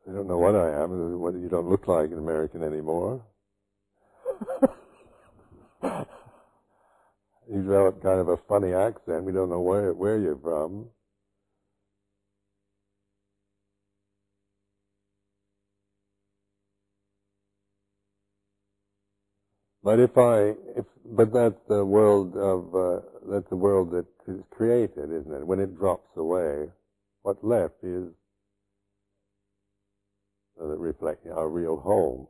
[0.09, 3.25] I don't know what I am, what you don't look like an American anymore.
[7.51, 9.25] you develop kind of a funny accent.
[9.25, 10.89] We don't know where where you're from.
[19.83, 24.43] But if I, if, but that's the world of, uh, that's the world that is
[24.51, 25.47] created, isn't it?
[25.47, 26.69] When it drops away,
[27.23, 28.09] What's left is
[30.61, 32.29] uh, that reflect our real home.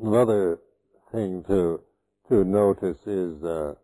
[0.00, 0.60] Another
[1.10, 1.82] thing to
[2.28, 3.74] to notice is uh,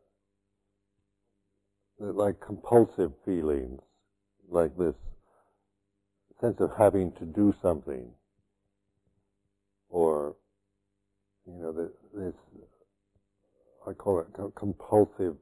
[1.99, 3.81] like compulsive feelings,
[4.49, 4.95] like this
[6.41, 8.11] sense of having to do something,
[9.89, 10.37] or
[11.47, 12.35] you know, this, this
[13.87, 15.37] I call it compulsive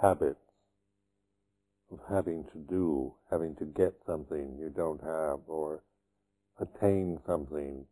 [0.00, 0.40] habits
[1.90, 5.82] of having to do, having to get something you don't have, or
[6.60, 7.86] attain something,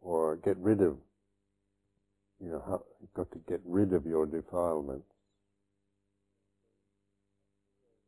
[0.00, 0.98] or get rid of,
[2.40, 5.06] you know, how, you've got to get rid of your defilements.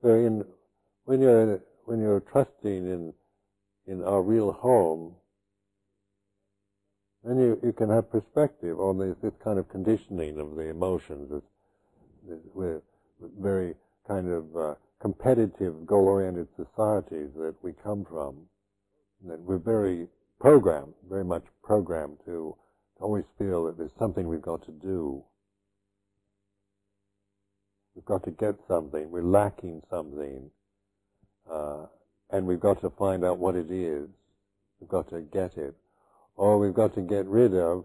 [0.03, 0.45] So in,
[1.05, 3.13] when you're, when you're trusting in,
[3.87, 5.15] in our real home,
[7.25, 11.31] then you, you can have perspective on this, this kind of conditioning of the emotions.
[11.31, 11.43] This,
[12.27, 12.81] this, we're
[13.39, 13.75] very
[14.09, 18.47] kind of uh, competitive, goal-oriented societies that we come from.
[19.27, 20.09] That we're very
[20.41, 22.57] programmed, very much programmed to,
[23.01, 25.25] always feel that there's something we've got to do.
[27.95, 29.11] We've got to get something.
[29.11, 30.51] We're lacking something.
[31.51, 31.87] Uh,
[32.31, 34.09] and we've got to find out what it is.
[34.81, 35.75] We've got to get it
[36.41, 37.85] or we've got to get rid of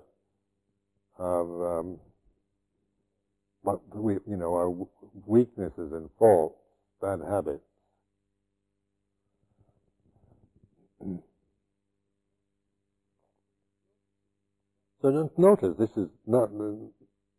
[1.18, 1.99] of um,
[3.61, 4.70] what we, you know, our
[5.26, 6.57] weaknesses and faults,
[7.01, 7.63] bad habits.
[15.06, 16.49] So just notice this is not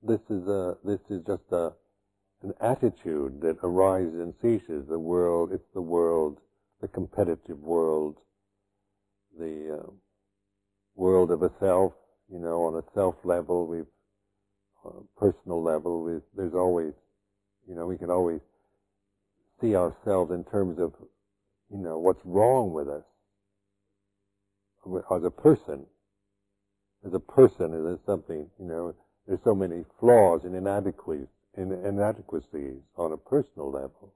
[0.00, 1.72] this is a this is just a
[2.42, 4.86] an attitude that arises and ceases.
[4.86, 6.38] The world, it's the world,
[6.80, 8.18] the competitive world,
[9.36, 9.90] the uh,
[10.94, 11.94] world of a self,
[12.30, 13.90] you know, on a self level, we've,
[14.84, 16.92] on personal level, we've, there's always,
[17.66, 18.42] you know, we can always
[19.60, 20.92] see ourselves in terms of,
[21.68, 23.02] you know, what's wrong with us
[25.10, 25.86] as a person.
[27.06, 28.94] As a person, there's something, you know,
[29.26, 34.12] there's so many flaws and inadequacies, inadequacies on a personal level.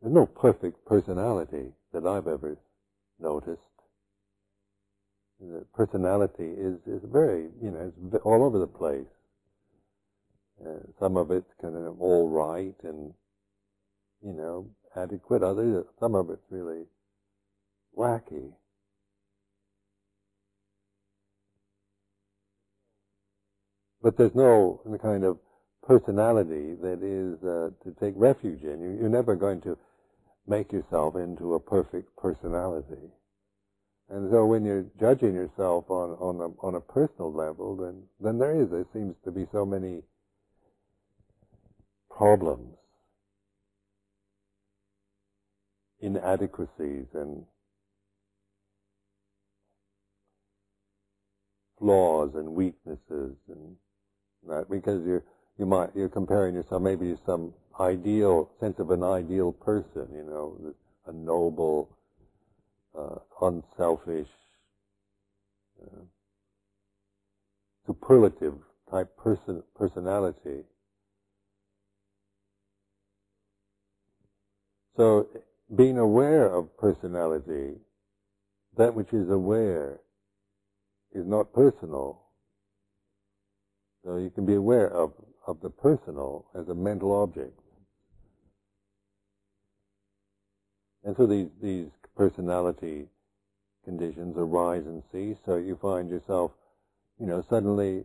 [0.00, 2.56] There's no perfect personality that I've ever
[3.20, 3.60] noticed
[5.50, 9.06] the personality is, is very, you know, it's all over the place.
[10.64, 13.12] Uh, some of it's kind of all right and,
[14.22, 15.42] you know, adequate.
[15.42, 16.84] Others, some of it's really
[17.98, 18.52] wacky.
[24.02, 25.38] But there's no kind of
[25.86, 28.98] personality that is uh, to take refuge in.
[29.00, 29.78] You're never going to
[30.46, 33.10] make yourself into a perfect personality.
[34.08, 38.38] And so when you're judging yourself on, on, a, on a personal level, then, then
[38.38, 40.02] there is, there seems to be so many
[42.10, 42.76] problems,
[46.00, 47.44] inadequacies and
[51.78, 53.76] flaws and weaknesses and
[54.48, 55.24] that because you're,
[55.58, 60.24] you might, you're comparing yourself maybe to some ideal, sense of an ideal person, you
[60.24, 60.74] know,
[61.06, 61.96] a noble,
[62.98, 64.28] uh, unselfish,
[65.82, 66.02] uh,
[67.86, 68.54] superlative
[68.90, 70.64] type person personality.
[74.96, 75.28] So
[75.74, 77.76] being aware of personality,
[78.76, 80.00] that which is aware,
[81.12, 82.20] is not personal.
[84.04, 85.12] So you can be aware of,
[85.46, 87.58] of the personal as a mental object.
[91.04, 93.08] And so these, these personality
[93.84, 95.36] conditions arise and cease.
[95.44, 96.52] So you find yourself,
[97.18, 98.04] you know, suddenly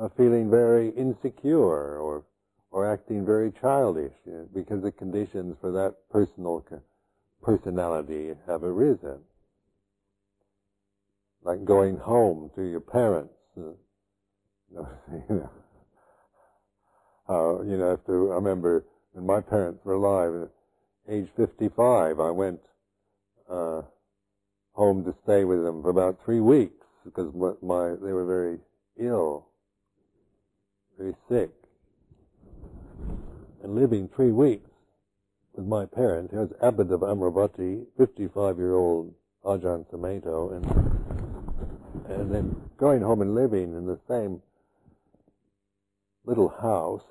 [0.00, 2.24] uh, feeling very insecure or
[2.70, 6.62] or acting very childish you know, because the conditions for that personal
[7.42, 9.20] personality have arisen.
[11.42, 13.32] Like going home to your parents.
[15.28, 15.48] You
[17.28, 20.48] know, you know, I remember when my parents were alive,
[21.08, 22.60] at age 55, I went
[23.50, 23.82] uh,
[24.72, 28.58] home to stay with them for about three weeks because my they were very
[28.98, 29.48] ill,
[30.98, 31.50] very sick,
[33.62, 34.70] and living three weeks
[35.54, 36.32] with my parents.
[36.32, 39.14] He was abbot of Amaravati, 55-year-old
[39.44, 40.64] Ajahn Sumedho, and
[42.08, 44.42] and then going home and living in the same
[46.26, 47.02] little house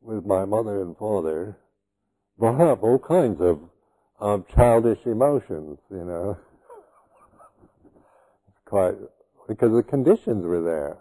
[0.00, 1.56] with my mother and father
[2.38, 3.60] brought up all kinds of
[4.20, 6.36] of childish emotions, you know.
[8.48, 8.94] It's quite
[9.46, 10.98] because the conditions were there,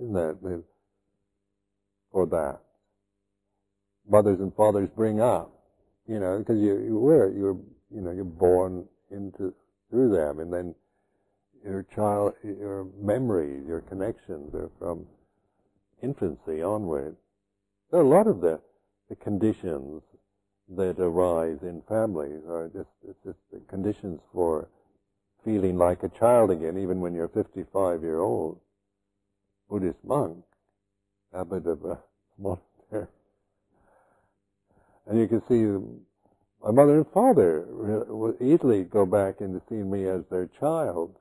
[0.00, 0.64] isn't it?
[2.12, 2.60] For that,
[4.08, 5.50] mothers and fathers bring up,
[6.06, 7.58] you know, because you you were you're
[7.90, 9.54] you know you're born into
[9.90, 10.74] through them, and then
[11.68, 15.06] your child, your memories, your connections are from
[16.02, 17.16] infancy onward.
[17.90, 18.60] There are a lot of the,
[19.08, 20.02] the conditions
[20.76, 24.68] that arise in families are just, it's just the conditions for
[25.44, 28.60] feeling like a child again, even when you're 55 year old.
[29.68, 30.44] Buddhist monk,
[31.34, 31.98] abbot of a
[32.38, 33.06] monastery.
[35.06, 35.98] And you can see
[36.62, 41.16] my mother and father uh, would easily go back into seeing me as their child.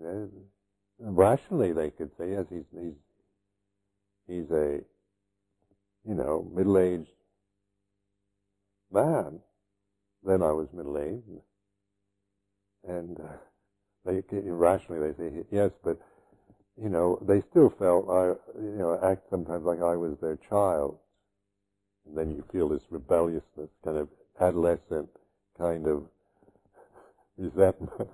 [0.00, 0.30] Know,
[0.98, 2.94] rationally they could say, yes, he's, he's,
[4.26, 4.80] he's a,
[6.04, 7.10] you know, middle-aged
[8.92, 9.40] man.
[10.22, 11.42] Then I was middle-aged.
[12.86, 13.36] And uh,
[14.04, 15.98] they, rationally they say, yes, but,
[16.80, 20.98] you know, they still felt I, you know, act sometimes like I was their child.
[22.06, 24.08] And then you feel this rebelliousness, kind of
[24.40, 25.08] adolescent
[25.58, 26.04] kind of
[27.36, 28.10] resentment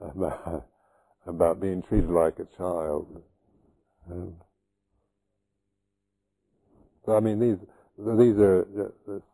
[0.00, 0.66] about,
[1.26, 3.22] about being treated like a child.
[4.08, 4.34] And
[7.04, 7.58] so I mean, these
[7.98, 8.66] these are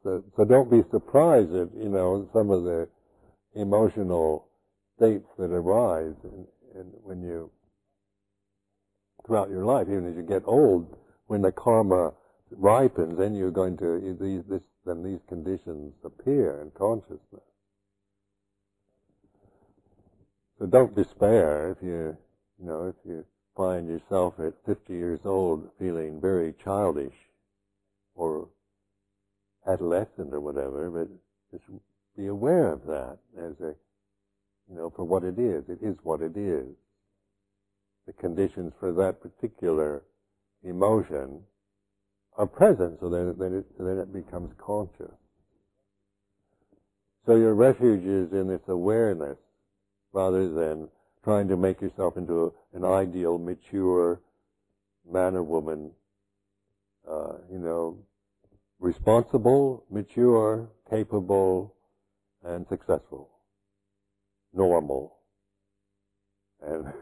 [0.02, 2.88] so don't be surprised at you know some of the
[3.54, 4.48] emotional
[4.96, 7.50] states that arise in, in, when you
[9.26, 10.96] throughout your life, even as you get old,
[11.26, 12.12] when the karma
[12.50, 17.51] ripens, then you're going to these this then these conditions appear in consciousness.
[20.62, 22.16] So don't despair if you
[22.60, 23.24] you know if you
[23.56, 27.16] find yourself at 50 years old feeling very childish
[28.14, 28.48] or
[29.66, 31.08] adolescent or whatever, but
[31.50, 31.64] just
[32.16, 33.74] be aware of that as a
[34.70, 35.64] you know for what it is.
[35.68, 36.68] It is what it is
[38.06, 40.04] the conditions for that particular
[40.62, 41.40] emotion
[42.36, 45.16] are present, so then, then, it, then it becomes conscious.
[47.26, 49.38] So your refuge is in this awareness
[50.12, 50.88] rather than
[51.24, 54.20] trying to make yourself into an ideal, mature
[55.10, 55.92] man or woman,
[57.08, 57.98] uh, you know,
[58.78, 61.74] responsible, mature, capable,
[62.44, 63.30] and successful,
[64.52, 65.16] normal,
[66.60, 66.92] and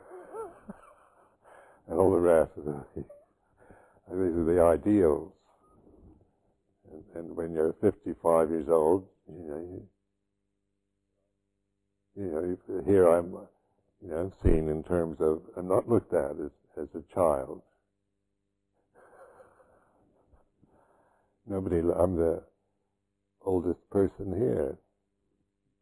[1.88, 2.52] and all the rest.
[4.12, 5.32] These are the ideals.
[6.90, 9.88] And, and, when you're 55 years old, you know, you,
[12.16, 13.32] you know, here I'm,
[14.02, 16.50] you know, seen in terms of, I'm not looked at as,
[16.82, 17.62] as a child.
[21.46, 22.42] Nobody, I'm the
[23.44, 24.78] oldest person here.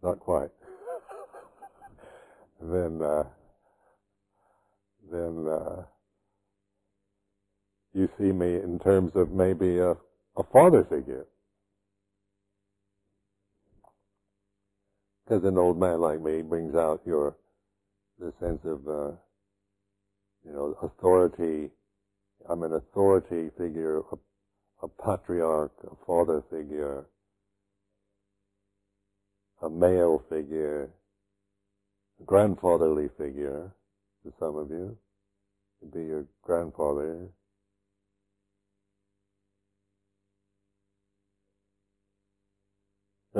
[0.02, 0.50] Not quite.
[2.62, 3.24] then, uh,
[5.10, 5.82] then, uh,
[7.94, 11.26] you see me in terms of maybe a, a father figure.
[15.28, 17.36] Because an old man like me brings out your
[18.18, 19.10] the sense of uh,
[20.42, 21.70] you know authority.
[22.48, 27.04] I'm an authority figure, a, a patriarch, a father figure,
[29.60, 30.88] a male figure,
[32.20, 33.70] a grandfatherly figure
[34.22, 34.96] to some of you.
[35.80, 37.28] To be your grandfather,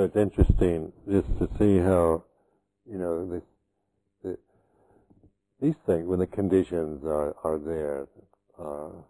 [0.01, 2.23] It's interesting just to see how,
[2.89, 3.43] you know, this,
[4.23, 4.37] the,
[5.59, 8.07] these things, when the conditions are, are there,
[8.57, 9.01] uh,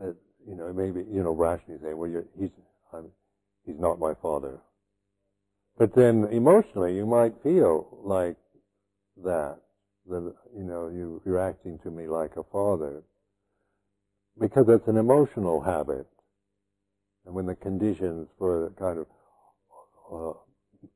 [0.00, 0.16] that,
[0.48, 2.50] you know, maybe, you know, rationally say, well, he's,
[2.92, 3.12] I'm,
[3.64, 4.58] he's not my father.
[5.78, 8.36] But then emotionally, you might feel like
[9.22, 9.60] that,
[10.08, 13.04] that, you know, you, you're acting to me like a father.
[14.40, 16.08] Because it's an emotional habit.
[17.24, 19.06] And when the conditions for kind of
[20.12, 20.32] uh,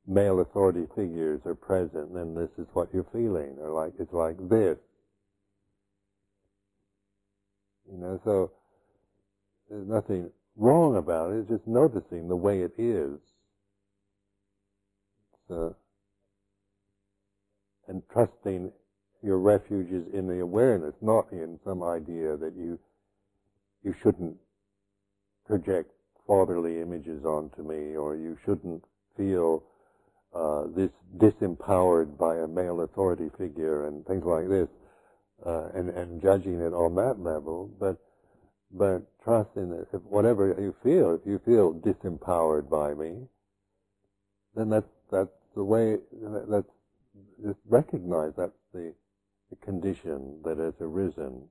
[0.07, 4.37] male authority figures are present, then this is what you're feeling, or like it's like
[4.49, 4.79] this.
[7.91, 8.53] You know, so
[9.69, 11.41] there's nothing wrong about it.
[11.41, 13.19] It's just noticing the way it is.
[15.49, 15.77] So,
[17.89, 18.73] and trusting
[19.23, 22.79] your refuge is in the awareness, not in some idea that you
[23.83, 24.37] you shouldn't
[25.47, 25.91] project
[26.27, 28.83] fatherly images onto me, or you shouldn't
[29.17, 29.63] feel
[30.35, 34.69] uh, this disempowered by a male authority figure and things like this,
[35.47, 37.99] uh, and, and judging it on that level, but
[38.77, 43.29] but trusting that if whatever you feel, if you feel disempowered by me,
[44.57, 45.99] then that's that's the way.
[46.49, 46.67] That's
[47.43, 48.95] just recognize that's the,
[49.51, 51.49] the condition that has arisen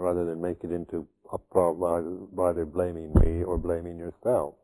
[0.00, 4.54] rather than make it into a problem by either blaming me or blaming yourself.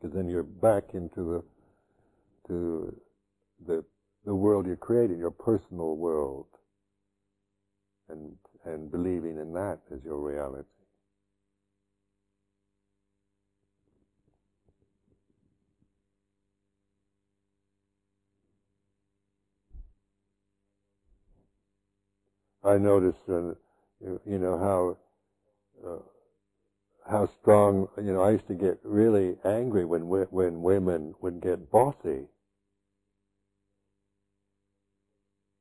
[0.00, 1.44] Because then you're back into the
[2.48, 3.00] to
[3.66, 3.84] the
[4.24, 6.46] the world you're creating, your personal world,
[8.08, 10.68] and and believing in that as your reality.
[22.64, 23.54] I noticed, uh,
[24.00, 24.98] you know, how
[25.88, 25.98] uh,
[27.10, 27.88] how strong.
[27.96, 32.26] You know, I used to get really angry when when women would get bossy.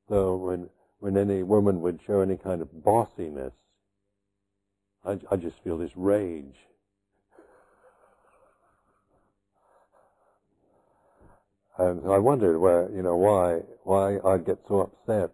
[0.09, 3.53] So when when any woman would show any kind of bossiness,
[5.03, 6.55] I, I just feel this rage.
[11.77, 15.31] And I wondered where, you know, why why I'd get so upset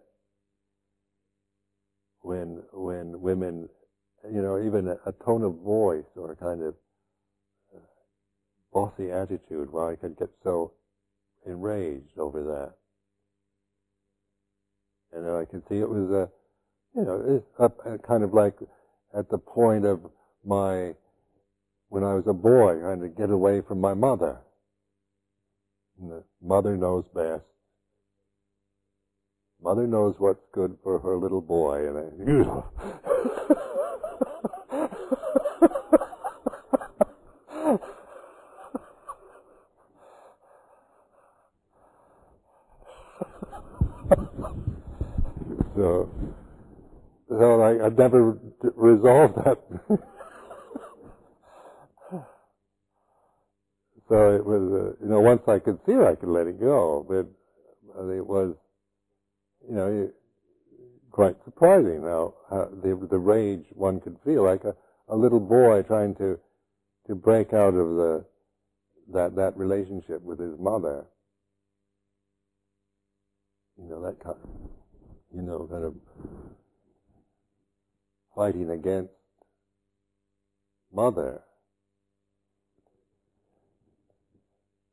[2.28, 3.70] when when women,
[4.30, 6.74] you know, even a, a tone of voice or a kind of
[7.74, 7.80] uh,
[8.70, 10.74] bossy attitude, why I could get so
[11.46, 12.74] enraged over that.
[15.16, 16.28] And I could see it was a,
[16.94, 18.56] you know, a, a kind of like
[19.16, 20.00] at the point of
[20.44, 20.92] my,
[21.88, 24.36] when I was a boy, trying to get away from my mother.
[25.98, 27.44] And the mother knows best.
[29.60, 32.02] Mother knows what's good for her little boy, and I,
[45.74, 46.08] so,
[47.28, 48.38] so I, I never
[48.76, 49.58] resolved that.
[54.08, 56.60] so it was, uh, you know, once I could see it, I could let it
[56.60, 57.26] go, but
[58.12, 58.54] it was
[59.68, 60.10] you know,
[61.10, 64.74] quite surprising how the, the rage one could feel, like a,
[65.08, 66.38] a little boy trying to
[67.06, 68.24] to break out of the
[69.12, 71.06] that that relationship with his mother.
[73.78, 74.50] You know that kind, of,
[75.34, 75.94] you know, kind of
[78.34, 79.12] fighting against
[80.92, 81.42] mother.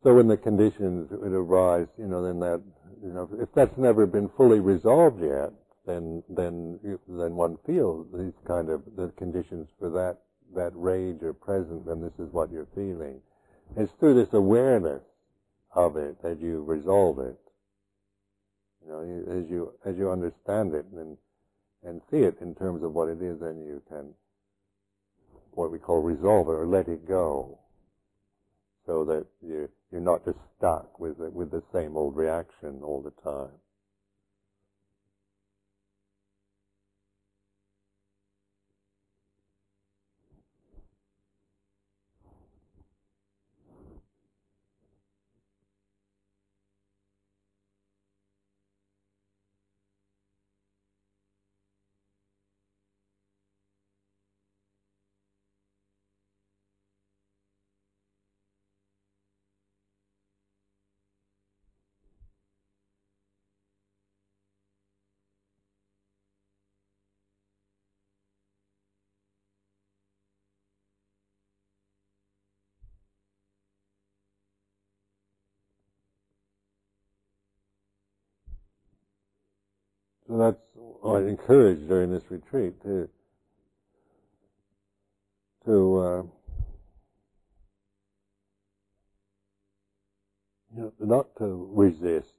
[0.06, 2.62] So when the conditions would arise, you know, then that
[3.02, 5.50] you know, if that's never been fully resolved yet,
[5.88, 10.20] then then then one feels these kind of the conditions for that
[10.54, 13.20] that rage are present, then this is what you're feeling.
[13.76, 15.02] It's through this awareness
[15.72, 17.40] of it that you resolve it.
[18.86, 21.18] You know, as you as you understand it and
[21.84, 24.14] and see it in terms of what it is, then you can
[25.54, 27.58] what we call resolve it or let it go,
[28.86, 33.02] so that you you're not just stuck with the, with the same old reaction all
[33.02, 33.52] the time.
[80.28, 83.10] So that's what I encourage during this retreat to
[85.66, 86.24] to uh,
[90.76, 92.34] you know, not to resist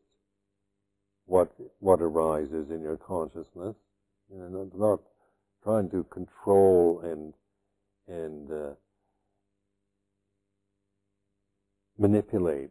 [1.26, 3.76] what what arises in your consciousness.
[4.32, 5.00] You know, not, not
[5.62, 7.34] trying to control and
[8.08, 8.74] and uh,
[11.98, 12.70] manipulate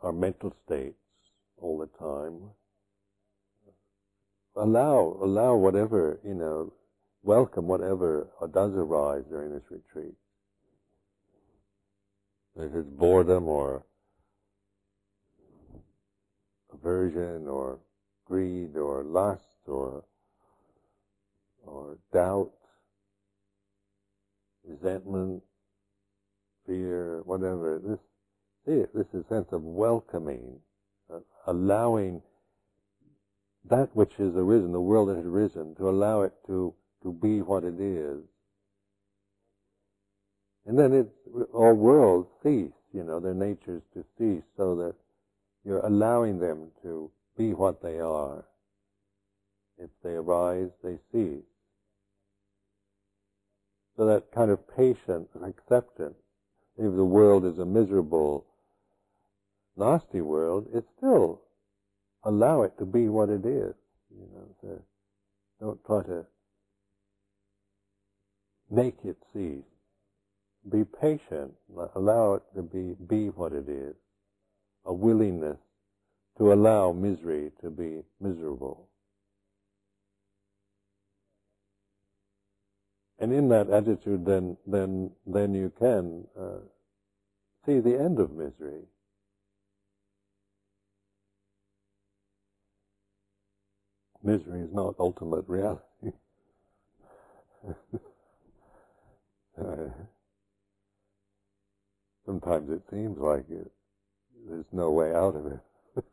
[0.00, 0.96] our mental states
[1.58, 2.50] all the time
[4.56, 6.72] allow allow whatever you know,
[7.22, 10.14] welcome whatever does arise during this retreat.
[12.56, 13.84] If it's boredom or
[16.72, 17.80] aversion or
[18.26, 20.04] greed or lust or
[21.64, 22.52] or doubt,
[24.64, 25.42] resentment,
[26.66, 27.80] fear, whatever.
[27.84, 30.60] This, this is a sense of welcoming,
[31.46, 32.22] allowing
[33.68, 37.40] that which has arisen, the world that has arisen, to allow it to, to be
[37.42, 38.22] what it is.
[40.66, 41.08] And then it,
[41.52, 44.94] all worlds cease, you know, their natures to cease so that
[45.64, 48.44] you're allowing them to be what they are
[49.78, 51.44] If they arise, they cease.
[53.96, 56.16] So that kind of patient acceptance,
[56.76, 58.46] if the world is a miserable,
[59.76, 61.42] nasty world, it's still
[62.24, 63.74] allow it to be what it is.
[64.10, 64.82] You know, so
[65.60, 66.26] don't try to
[68.70, 69.64] make it cease.
[70.70, 71.54] Be patient.
[71.94, 73.94] Allow it to be be what it is.
[74.84, 75.58] A willingness
[76.38, 78.88] to allow misery to be miserable.
[83.18, 86.60] And in that attitude, then, then, then you can uh,
[87.66, 88.84] see the end of misery.
[94.22, 96.12] Misery is not ultimate reality.
[102.30, 103.70] sometimes it seems like it.
[104.48, 105.60] There's no way out of it.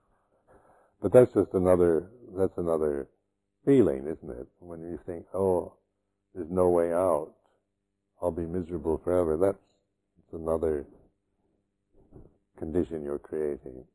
[1.02, 3.08] but that's just another, that's another
[3.66, 4.48] feeling, isn't it?
[4.60, 5.74] When you think, oh,
[6.34, 7.34] there's no way out.
[8.22, 9.38] I'll be miserable forever.
[9.38, 9.58] That's
[10.34, 10.88] another
[12.58, 13.86] condition you're creating.